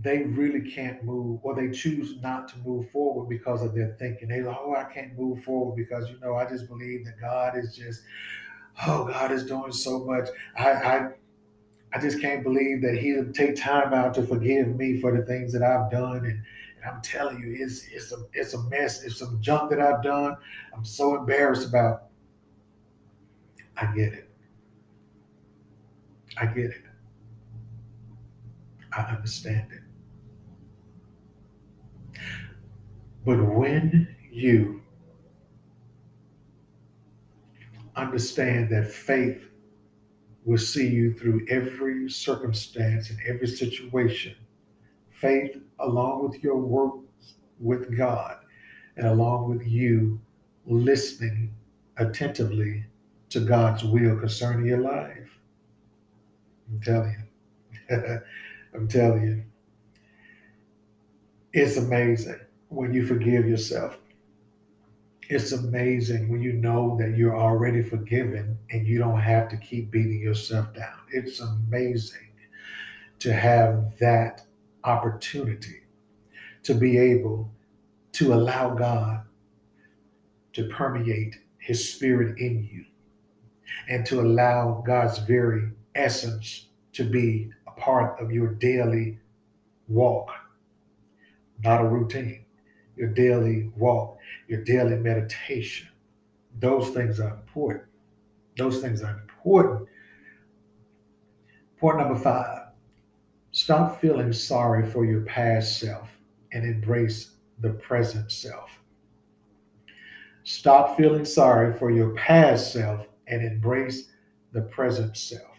they 0.00 0.22
really 0.22 0.70
can't 0.70 1.04
move 1.04 1.40
or 1.42 1.54
they 1.54 1.70
choose 1.70 2.20
not 2.22 2.48
to 2.48 2.58
move 2.58 2.90
forward 2.90 3.28
because 3.28 3.62
of 3.62 3.74
their 3.74 3.90
thinking. 3.98 4.28
They 4.28 4.40
like, 4.40 4.56
oh, 4.58 4.74
I 4.74 4.84
can't 4.84 5.16
move 5.18 5.44
forward 5.44 5.76
because 5.76 6.08
you 6.10 6.18
know 6.20 6.34
I 6.34 6.48
just 6.48 6.66
believe 6.66 7.04
that 7.04 7.20
God 7.20 7.56
is 7.56 7.76
just, 7.76 8.02
oh, 8.86 9.04
God 9.06 9.30
is 9.32 9.44
doing 9.44 9.72
so 9.72 10.04
much. 10.04 10.28
I 10.56 10.70
I, 10.70 11.10
I 11.94 12.00
just 12.00 12.20
can't 12.20 12.42
believe 12.42 12.82
that 12.82 12.96
He'll 12.98 13.32
take 13.32 13.56
time 13.56 13.92
out 13.92 14.14
to 14.14 14.22
forgive 14.22 14.76
me 14.76 15.00
for 15.00 15.16
the 15.16 15.24
things 15.24 15.52
that 15.52 15.62
I've 15.62 15.90
done. 15.90 16.18
And, 16.18 16.42
and 16.82 16.84
I'm 16.90 17.00
telling 17.02 17.38
you, 17.38 17.54
it's 17.58 17.86
it's 17.92 18.12
a 18.12 18.24
it's 18.32 18.54
a 18.54 18.62
mess. 18.64 19.02
It's 19.02 19.18
some 19.18 19.40
junk 19.40 19.70
that 19.70 19.80
I've 19.80 20.02
done. 20.02 20.36
I'm 20.74 20.84
so 20.84 21.16
embarrassed 21.16 21.68
about. 21.68 22.04
I 23.76 23.86
get 23.94 24.12
it. 24.12 24.28
I 26.36 26.46
get 26.46 26.70
it. 26.70 26.82
I 28.92 29.02
understand 29.02 29.66
it. 29.72 29.80
But 33.24 33.42
when 33.42 34.14
you 34.30 34.82
understand 37.96 38.70
that 38.70 38.90
faith 38.90 39.48
will 40.44 40.58
see 40.58 40.88
you 40.88 41.14
through 41.14 41.46
every 41.48 42.10
circumstance 42.10 43.10
and 43.10 43.18
every 43.26 43.46
situation, 43.46 44.34
faith, 45.10 45.56
along 45.78 46.28
with 46.28 46.42
your 46.42 46.56
work 46.56 46.94
with 47.60 47.96
God 47.96 48.38
and 48.96 49.06
along 49.06 49.48
with 49.48 49.66
you 49.66 50.20
listening 50.66 51.54
attentively 51.96 52.84
to 53.30 53.40
God's 53.40 53.84
will 53.84 54.18
concerning 54.18 54.66
your 54.66 54.80
life. 54.80 55.28
I'm 56.70 56.80
telling 56.80 57.16
you. 57.90 57.96
I'm 58.74 58.88
telling 58.88 59.22
you. 59.22 59.44
It's 61.52 61.76
amazing 61.76 62.40
when 62.68 62.92
you 62.94 63.06
forgive 63.06 63.46
yourself. 63.46 63.98
It's 65.28 65.52
amazing 65.52 66.28
when 66.28 66.42
you 66.42 66.52
know 66.52 66.96
that 67.00 67.16
you're 67.16 67.36
already 67.36 67.82
forgiven 67.82 68.58
and 68.70 68.86
you 68.86 68.98
don't 68.98 69.20
have 69.20 69.48
to 69.50 69.56
keep 69.56 69.90
beating 69.90 70.20
yourself 70.20 70.74
down. 70.74 70.98
It's 71.12 71.40
amazing 71.40 72.28
to 73.20 73.32
have 73.32 73.96
that 73.98 74.42
opportunity 74.84 75.82
to 76.64 76.74
be 76.74 76.98
able 76.98 77.50
to 78.12 78.34
allow 78.34 78.74
God 78.74 79.22
to 80.54 80.68
permeate 80.68 81.36
his 81.58 81.92
spirit 81.92 82.38
in 82.38 82.68
you 82.70 82.84
and 83.88 84.04
to 84.06 84.20
allow 84.20 84.82
God's 84.84 85.18
very 85.18 85.70
essence 85.94 86.66
to 86.94 87.04
be 87.04 87.50
a 87.66 87.70
part 87.80 88.20
of 88.20 88.32
your 88.32 88.48
daily 88.48 89.18
walk, 89.88 90.30
not 91.62 91.80
a 91.80 91.88
routine 91.88 92.44
your 92.96 93.08
daily 93.08 93.70
walk, 93.76 94.18
your 94.48 94.62
daily 94.64 94.96
meditation. 94.96 95.88
Those 96.60 96.90
things 96.90 97.20
are 97.20 97.30
important. 97.30 97.84
Those 98.56 98.80
things 98.80 99.02
are 99.02 99.18
important. 99.20 99.88
Point 101.78 101.98
number 101.98 102.18
five 102.18 102.58
stop 103.54 104.00
feeling 104.00 104.32
sorry 104.32 104.88
for 104.88 105.04
your 105.04 105.22
past 105.22 105.78
self 105.78 106.08
and 106.52 106.64
embrace 106.64 107.32
the 107.60 107.70
present 107.70 108.30
self. 108.30 108.70
Stop 110.44 110.96
feeling 110.96 111.24
sorry 111.24 111.76
for 111.78 111.90
your 111.90 112.14
past 112.14 112.72
self 112.72 113.08
and 113.26 113.44
embrace 113.44 114.08
the 114.52 114.62
present 114.62 115.16
self. 115.16 115.51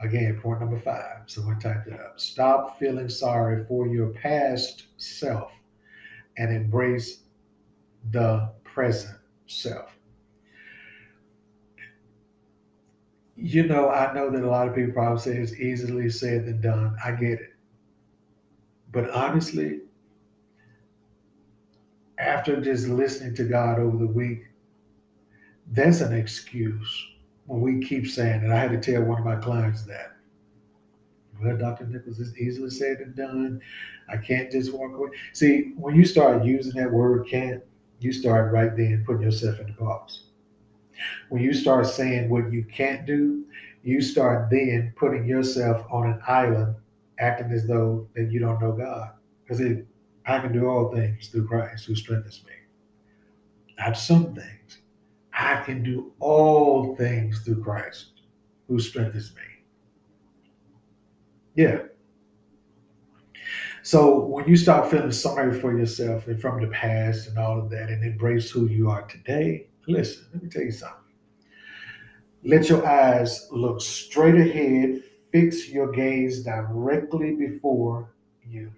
Again, 0.00 0.38
point 0.40 0.60
number 0.60 0.78
five. 0.78 1.22
Someone 1.26 1.58
typed 1.58 1.86
it 1.86 1.98
up. 1.98 2.18
Stop 2.20 2.78
feeling 2.78 3.08
sorry 3.08 3.64
for 3.66 3.86
your 3.86 4.08
past 4.08 4.86
self 4.96 5.52
and 6.36 6.54
embrace 6.54 7.20
the 8.10 8.50
present 8.64 9.16
self. 9.46 9.96
You 13.36 13.66
know, 13.66 13.88
I 13.90 14.12
know 14.12 14.30
that 14.30 14.42
a 14.42 14.46
lot 14.48 14.68
of 14.68 14.74
people 14.74 14.92
probably 14.92 15.20
say 15.20 15.36
it's 15.36 15.54
easily 15.54 16.08
said 16.10 16.46
than 16.46 16.60
done. 16.60 16.96
I 17.04 17.12
get 17.12 17.40
it. 17.40 17.54
But 18.92 19.10
honestly, 19.10 19.80
after 22.18 22.60
just 22.60 22.88
listening 22.88 23.34
to 23.36 23.44
God 23.44 23.78
over 23.78 23.96
the 23.96 24.06
week, 24.06 24.44
that's 25.72 26.00
an 26.00 26.12
excuse 26.12 27.06
when 27.46 27.60
we 27.60 27.86
keep 27.86 28.06
saying, 28.06 28.42
and 28.42 28.52
I 28.52 28.56
had 28.56 28.70
to 28.70 28.80
tell 28.80 29.02
one 29.02 29.18
of 29.18 29.24
my 29.24 29.36
clients 29.36 29.82
that, 29.84 30.16
well, 31.42 31.56
Dr. 31.56 31.86
Nichols, 31.86 32.20
is 32.20 32.36
easily 32.38 32.70
said 32.70 32.98
and 32.98 33.14
done. 33.14 33.60
I 34.08 34.16
can't 34.16 34.50
just 34.50 34.72
walk 34.72 34.92
away. 34.92 35.10
See, 35.32 35.72
when 35.76 35.94
you 35.94 36.04
start 36.04 36.44
using 36.44 36.80
that 36.80 36.92
word 36.92 37.26
can't, 37.28 37.62
you 38.00 38.12
start 38.12 38.52
right 38.52 38.76
then 38.76 39.02
putting 39.06 39.22
yourself 39.22 39.60
in 39.60 39.66
the 39.66 39.72
box. 39.72 40.24
When 41.28 41.42
you 41.42 41.52
start 41.52 41.86
saying 41.86 42.30
what 42.30 42.52
you 42.52 42.64
can't 42.64 43.04
do, 43.04 43.44
you 43.82 44.00
start 44.00 44.48
then 44.50 44.92
putting 44.96 45.26
yourself 45.26 45.84
on 45.90 46.06
an 46.06 46.20
island, 46.26 46.76
acting 47.18 47.50
as 47.50 47.66
though 47.66 48.06
that 48.14 48.30
you 48.30 48.40
don't 48.40 48.60
know 48.60 48.72
God. 48.72 49.10
Because 49.42 49.60
I 50.26 50.38
can 50.38 50.52
do 50.52 50.66
all 50.66 50.90
things 50.94 51.28
through 51.28 51.48
Christ 51.48 51.86
who 51.86 51.94
strengthens 51.94 52.42
me. 52.46 52.52
Not 53.78 53.98
some 53.98 54.34
things. 54.34 54.78
I 55.36 55.62
can 55.64 55.82
do 55.82 56.12
all 56.20 56.94
things 56.96 57.40
through 57.40 57.62
Christ 57.62 58.22
who 58.68 58.78
strengthens 58.78 59.34
me. 59.34 59.42
Yeah. 61.54 61.82
So 63.82 64.20
when 64.20 64.48
you 64.48 64.56
start 64.56 64.90
feeling 64.90 65.12
sorry 65.12 65.60
for 65.60 65.76
yourself 65.76 66.26
and 66.26 66.40
from 66.40 66.60
the 66.60 66.68
past 66.68 67.28
and 67.28 67.38
all 67.38 67.58
of 67.58 67.68
that 67.70 67.90
and 67.90 68.02
embrace 68.02 68.50
who 68.50 68.66
you 68.66 68.88
are 68.88 69.02
today, 69.02 69.66
listen, 69.86 70.26
let 70.32 70.42
me 70.42 70.48
tell 70.48 70.62
you 70.62 70.72
something. 70.72 70.98
Let 72.44 72.68
your 72.68 72.86
eyes 72.86 73.48
look 73.50 73.80
straight 73.80 74.36
ahead, 74.36 75.02
fix 75.32 75.68
your 75.68 75.90
gaze 75.92 76.44
directly 76.44 77.34
before 77.34 78.10
you. 78.46 78.70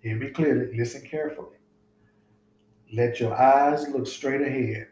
Hear 0.00 0.16
me 0.16 0.30
clearly, 0.30 0.76
listen 0.76 1.02
carefully. 1.02 1.58
Let 2.92 3.20
your 3.20 3.34
eyes 3.34 3.88
look 3.88 4.06
straight 4.06 4.42
ahead, 4.42 4.88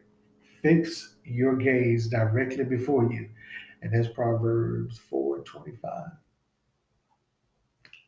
fix 0.62 1.16
your 1.24 1.56
gaze 1.56 2.08
directly 2.08 2.64
before 2.64 3.12
you. 3.12 3.28
And 3.82 3.92
that's 3.94 4.08
Proverbs 4.12 4.98
4 4.98 5.40
25. 5.40 6.10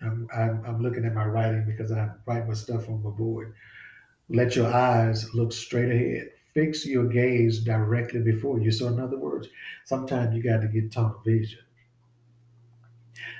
I'm, 0.02 0.28
I'm, 0.34 0.64
I'm 0.66 0.82
looking 0.82 1.04
at 1.04 1.14
my 1.14 1.26
writing 1.26 1.64
because 1.66 1.92
I 1.92 2.10
write 2.26 2.48
my 2.48 2.54
stuff 2.54 2.88
on 2.88 3.02
my 3.02 3.10
board. 3.10 3.54
Let 4.28 4.56
your 4.56 4.72
eyes 4.72 5.32
look 5.34 5.52
straight 5.52 5.90
ahead. 5.90 6.30
Fix 6.54 6.86
your 6.86 7.06
gaze 7.06 7.60
directly 7.64 8.20
before 8.20 8.60
you. 8.60 8.70
So, 8.70 8.88
in 8.88 9.00
other 9.00 9.18
words, 9.18 9.48
sometimes 9.84 10.34
you 10.36 10.42
got 10.42 10.60
to 10.62 10.68
get 10.68 10.92
tunnel 10.92 11.22
vision. 11.24 11.60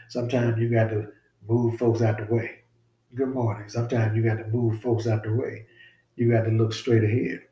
Sometimes 0.09 0.59
you 0.61 0.71
got 0.71 0.91
to 0.91 1.09
move 1.49 1.79
folks 1.79 2.03
out 2.03 2.19
the 2.19 2.33
way. 2.33 2.61
Good 3.15 3.29
morning. 3.31 3.69
Sometimes 3.69 4.17
you 4.17 4.23
got 4.23 4.37
to 4.37 4.47
move 4.49 4.81
folks 4.81 5.07
out 5.07 5.25
the 5.25 5.35
way. 5.35 5.67
You 6.17 6.31
got 6.31 6.43
to 6.45 6.51
look 6.51 6.73
straight 6.73 7.05
ahead. 7.05 7.43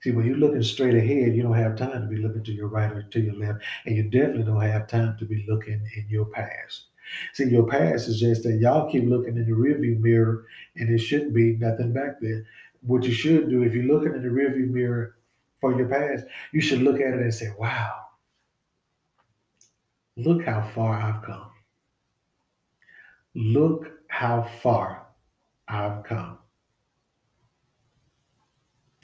See, 0.00 0.12
when 0.12 0.26
you're 0.26 0.36
looking 0.36 0.62
straight 0.62 0.94
ahead, 0.94 1.34
you 1.36 1.42
don't 1.42 1.54
have 1.54 1.76
time 1.76 2.00
to 2.02 2.06
be 2.06 2.16
looking 2.16 2.44
to 2.44 2.52
your 2.52 2.68
right 2.68 2.90
or 2.90 3.02
to 3.02 3.20
your 3.20 3.34
left, 3.34 3.62
and 3.86 3.96
you 3.96 4.04
definitely 4.04 4.44
don't 4.44 4.60
have 4.60 4.86
time 4.88 5.16
to 5.18 5.24
be 5.26 5.44
looking 5.48 5.86
in 5.96 6.06
your 6.08 6.26
past. 6.26 6.86
See, 7.34 7.44
your 7.44 7.66
past 7.66 8.08
is 8.08 8.20
just 8.20 8.42
that 8.44 8.58
y'all 8.60 8.90
keep 8.90 9.04
looking 9.04 9.36
in 9.36 9.46
the 9.46 9.52
rearview 9.52 9.98
mirror, 10.00 10.46
and 10.76 10.88
it 10.88 10.98
shouldn't 10.98 11.34
be 11.34 11.56
nothing 11.56 11.92
back 11.92 12.20
there. 12.20 12.46
What 12.82 13.04
you 13.04 13.12
should 13.12 13.50
do, 13.50 13.62
if 13.62 13.74
you're 13.74 13.84
looking 13.84 14.14
in 14.14 14.22
the 14.22 14.28
rearview 14.28 14.70
mirror 14.70 15.16
for 15.60 15.76
your 15.76 15.88
past, 15.88 16.24
you 16.52 16.60
should 16.60 16.82
look 16.82 17.00
at 17.00 17.14
it 17.14 17.20
and 17.20 17.34
say, 17.34 17.50
"Wow, 17.58 18.06
look 20.16 20.44
how 20.44 20.62
far 20.62 21.00
I've 21.00 21.22
come. 21.22 21.50
Look 23.34 23.90
how 24.08 24.42
far 24.42 25.06
I've 25.68 26.04
come. 26.04 26.39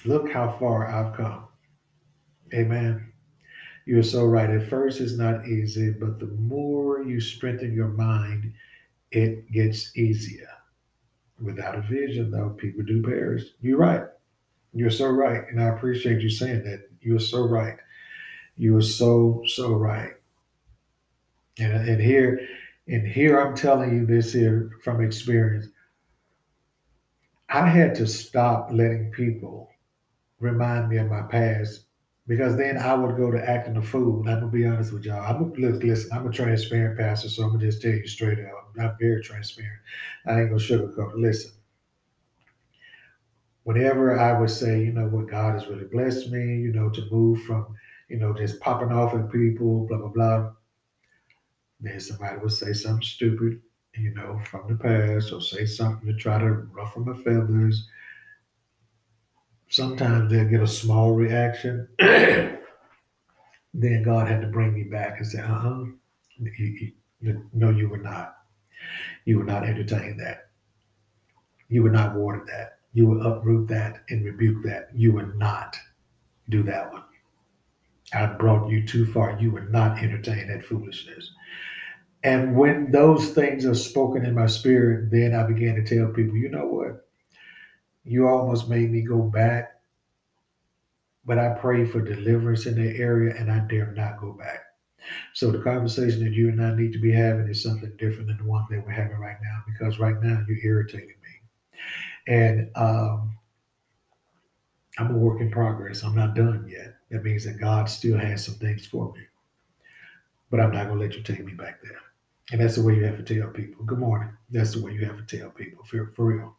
Look 0.07 0.31
how 0.31 0.57
far 0.59 0.87
I've 0.87 1.16
come." 1.16 1.45
Amen. 2.55 3.12
You're 3.87 4.03
so 4.03 4.25
right. 4.25 4.51
At 4.51 4.69
first, 4.69 5.01
it's 5.01 5.16
not 5.16 5.47
easy, 5.47 5.90
but 5.92 6.19
the 6.19 6.27
more 6.27 7.03
you 7.03 7.21
strengthen 7.21 7.73
your 7.73 7.88
mind, 7.88 8.53
it 9.12 9.51
gets 9.53 9.97
easier. 9.97 10.49
Without 11.40 11.77
a 11.77 11.83
vision, 11.83 12.31
though, 12.31 12.51
people 12.51 12.83
do 12.83 13.03
perish. 13.03 13.45
You're 13.61 13.79
right. 13.79 14.05
You're 14.73 14.90
so 14.90 15.09
right. 15.09 15.42
And 15.51 15.62
I 15.62 15.69
appreciate 15.69 16.21
you 16.21 16.29
saying 16.29 16.64
that. 16.64 16.88
You're 17.01 17.21
so 17.21 17.47
right. 17.47 17.77
You 18.57 18.77
are 18.77 18.83
so, 18.83 19.42
so 19.47 19.75
right. 19.75 20.14
And, 21.59 21.88
and 21.88 22.01
here, 22.01 22.40
and 22.88 23.07
here 23.07 23.40
I'm 23.40 23.55
telling 23.55 23.95
you 23.95 24.07
this 24.07 24.33
here 24.33 24.73
from 24.83 25.01
experience. 25.01 25.66
I 27.49 27.69
had 27.69 27.95
to 27.97 28.07
stop 28.07 28.71
letting 28.73 29.12
people 29.12 29.71
remind 30.40 30.88
me 30.88 30.99
of 30.99 31.09
my 31.09 31.22
past 31.22 31.87
because 32.27 32.57
then 32.57 32.77
I 32.77 32.94
would 32.94 33.16
go 33.16 33.31
to 33.31 33.49
acting 33.49 33.77
a 33.77 33.83
fool. 33.83 34.20
I'm 34.29 34.40
gonna 34.40 34.49
be 34.49 34.66
honest 34.66 34.92
with 34.92 35.05
y'all. 35.05 35.22
I'm 35.22 35.42
a, 35.42 35.55
look, 35.55 35.83
listen. 35.83 36.11
I'm 36.12 36.27
a 36.27 36.33
transparent 36.33 36.99
pastor, 36.99 37.29
so 37.29 37.44
I'm 37.44 37.51
gonna 37.51 37.64
just 37.64 37.81
tell 37.81 37.92
you 37.92 38.07
straight 38.07 38.40
out. 38.40 38.64
I'm 38.75 38.83
not 38.85 38.99
very 38.99 39.22
transparent. 39.22 39.81
I 40.27 40.40
ain't 40.40 40.51
gonna 40.51 40.61
sugarcoat. 40.61 41.12
It. 41.12 41.18
Listen. 41.18 41.53
Whenever 43.62 44.18
I 44.18 44.38
would 44.38 44.51
say, 44.51 44.81
you 44.81 44.92
know 44.92 45.09
what, 45.09 45.29
God 45.29 45.55
has 45.55 45.66
really 45.66 45.87
blessed 45.87 46.31
me, 46.31 46.38
you 46.38 46.72
know, 46.72 46.88
to 46.90 47.09
move 47.11 47.42
from, 47.42 47.66
you 48.09 48.16
know, 48.16 48.33
just 48.33 48.61
popping 48.61 48.92
off 48.92 49.14
at 49.14 49.31
people, 49.33 49.87
blah 49.87 49.99
blah 49.99 50.09
blah. 50.09 50.53
Then 51.81 52.01
somebody 52.01 52.38
would 52.38 52.53
say 52.53 52.72
something 52.72 53.03
stupid, 53.03 53.61
you 53.94 54.14
know, 54.14 54.40
from 54.51 54.68
the 54.68 54.77
past, 54.77 55.33
or 55.33 55.40
say 55.40 55.66
something 55.66 56.07
to 56.07 56.14
try 56.14 56.38
to 56.38 56.51
ruffle 56.51 57.05
my 57.05 57.16
feathers 57.22 57.88
sometimes 59.68 60.31
they'll 60.31 60.48
get 60.48 60.62
a 60.62 60.66
small 60.66 61.12
reaction. 61.12 61.88
then 61.98 62.59
God 63.74 64.29
had 64.29 64.40
to 64.40 64.46
bring 64.48 64.74
me 64.74 64.85
back 64.85 65.18
and 65.18 65.26
say, 65.26 65.40
uh 65.40 65.46
huh, 65.46 65.85
no, 67.52 67.70
you 67.70 67.88
were 67.88 67.98
not. 67.98 68.37
You 69.24 69.38
would 69.38 69.46
not 69.46 69.64
entertain 69.64 70.16
that. 70.18 70.50
You 71.68 71.83
would 71.83 71.92
not 71.92 72.14
water 72.14 72.44
that. 72.46 72.79
You 72.92 73.09
would 73.09 73.26
uproot 73.26 73.68
that 73.68 74.02
and 74.09 74.24
rebuke 74.24 74.64
that. 74.64 74.88
You 74.94 75.12
would 75.12 75.37
not 75.37 75.76
do 76.48 76.62
that 76.62 76.92
one. 76.92 77.02
I 78.14 78.26
brought 78.26 78.70
you 78.70 78.87
too 78.87 79.05
far. 79.12 79.37
You 79.40 79.50
would 79.50 79.70
not 79.70 79.98
entertain 79.98 80.48
that 80.48 80.64
foolishness. 80.64 81.31
And 82.22 82.57
when 82.57 82.90
those 82.90 83.31
things 83.31 83.66
are 83.66 83.74
spoken 83.74 84.24
in 84.24 84.35
my 84.35 84.46
spirit, 84.46 85.11
then 85.11 85.35
I 85.35 85.42
began 85.42 85.74
to 85.74 85.85
tell 85.85 86.12
people, 86.12 86.37
you 86.37 86.48
know 86.48 86.66
what? 86.66 87.06
You 88.07 88.29
almost 88.29 88.69
made 88.69 88.90
me 88.90 89.03
go 89.03 89.21
back. 89.21 89.73
But 91.25 91.38
I 91.38 91.51
pray 91.55 91.85
for 91.85 92.01
deliverance 92.01 92.66
in 92.66 92.77
that 92.77 92.97
area 92.97 93.35
and 93.37 93.51
I 93.51 93.59
dare 93.61 93.92
not 93.92 94.21
go 94.21 94.33
back. 94.33 94.61
So 95.35 95.51
the 95.51 95.59
conversation 95.59 96.25
that 96.25 96.33
you 96.33 96.49
and 96.49 96.64
I 96.64 96.75
need 96.75 96.92
to 96.92 96.99
be 96.99 97.12
having 97.12 97.49
is 97.49 97.62
something 97.62 97.92
different 97.99 98.29
than 98.29 98.38
the 98.38 98.45
one 98.45 98.66
that 98.71 98.85
we're 98.85 98.92
having 98.92 99.19
right 99.19 99.37
now 99.42 99.62
because 99.66 99.99
right 99.99 100.21
now 100.23 100.45
you're 100.49 100.64
irritating 100.64 101.09
me. 101.09 102.33
And 102.33 102.71
um, 102.77 103.37
I'm 104.99 105.14
a 105.14 105.19
work 105.19 105.40
in 105.40 105.51
progress. 105.51 106.03
I'm 106.03 106.14
not 106.14 106.35
done 106.35 106.66
yet. 106.69 106.95
That 107.11 107.25
means 107.25 107.45
that 107.45 107.61
God 107.61 107.88
still 107.88 108.19
has 108.19 108.45
some 108.45 108.55
things 108.55 108.87
for 108.87 109.12
me. 109.12 109.21
But 110.51 110.61
I'm 110.61 110.73
not 110.73 110.87
going 110.87 110.99
to 110.99 111.05
let 111.05 111.14
you 111.14 111.23
take 111.23 111.45
me 111.45 111.53
back 111.55 111.83
there. 111.83 111.99
And 112.53 112.61
that's 112.61 112.77
the 112.77 112.83
way 112.83 112.95
you 112.95 113.05
have 113.05 113.25
to 113.25 113.35
tell 113.35 113.49
people. 113.51 113.85
Good 113.85 113.99
morning. 113.99 114.31
That's 114.51 114.73
the 114.73 114.83
way 114.83 114.92
you 114.92 115.05
have 115.05 115.25
to 115.25 115.38
tell 115.38 115.51
people 115.51 115.85
for, 115.85 116.12
for 116.14 116.25
real. 116.27 116.57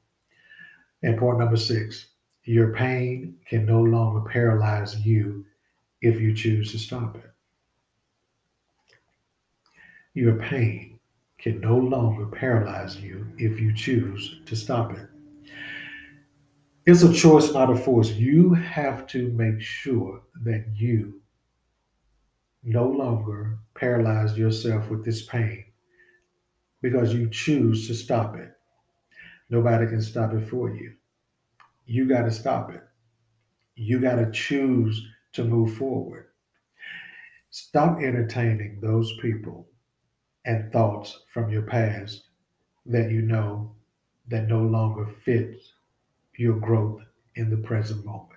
And 1.03 1.17
point 1.17 1.39
number 1.39 1.57
six, 1.57 2.07
your 2.43 2.73
pain 2.73 3.35
can 3.45 3.65
no 3.65 3.81
longer 3.81 4.21
paralyze 4.29 4.99
you 5.05 5.45
if 6.01 6.19
you 6.19 6.33
choose 6.33 6.71
to 6.71 6.79
stop 6.79 7.15
it. 7.17 7.29
Your 10.13 10.35
pain 10.35 10.99
can 11.37 11.59
no 11.59 11.77
longer 11.77 12.25
paralyze 12.25 12.97
you 12.97 13.27
if 13.37 13.59
you 13.59 13.73
choose 13.73 14.41
to 14.45 14.55
stop 14.55 14.93
it. 14.93 15.07
It's 16.85 17.03
a 17.03 17.13
choice, 17.13 17.53
not 17.53 17.69
a 17.69 17.75
force. 17.75 18.11
You 18.11 18.53
have 18.53 19.05
to 19.07 19.29
make 19.33 19.59
sure 19.61 20.21
that 20.43 20.65
you 20.73 21.21
no 22.63 22.87
longer 22.87 23.59
paralyze 23.75 24.37
yourself 24.37 24.89
with 24.89 25.05
this 25.05 25.25
pain 25.25 25.65
because 26.81 27.13
you 27.13 27.29
choose 27.29 27.87
to 27.87 27.93
stop 27.93 28.35
it. 28.35 28.56
Nobody 29.49 29.87
can 29.87 30.01
stop 30.01 30.33
it 30.33 30.49
for 30.49 30.73
you. 30.73 30.93
You 31.85 32.07
got 32.07 32.23
to 32.23 32.31
stop 32.31 32.71
it. 32.71 32.83
You 33.75 33.99
got 33.99 34.15
to 34.15 34.31
choose 34.31 35.01
to 35.33 35.43
move 35.43 35.75
forward. 35.75 36.27
Stop 37.49 38.01
entertaining 38.01 38.79
those 38.81 39.17
people 39.21 39.67
and 40.45 40.71
thoughts 40.71 41.21
from 41.33 41.49
your 41.49 41.63
past 41.63 42.23
that 42.85 43.11
you 43.11 43.21
know 43.21 43.75
that 44.27 44.47
no 44.47 44.61
longer 44.61 45.05
fits 45.05 45.73
your 46.37 46.55
growth 46.59 47.01
in 47.35 47.49
the 47.49 47.57
present 47.57 48.05
moment. 48.05 48.36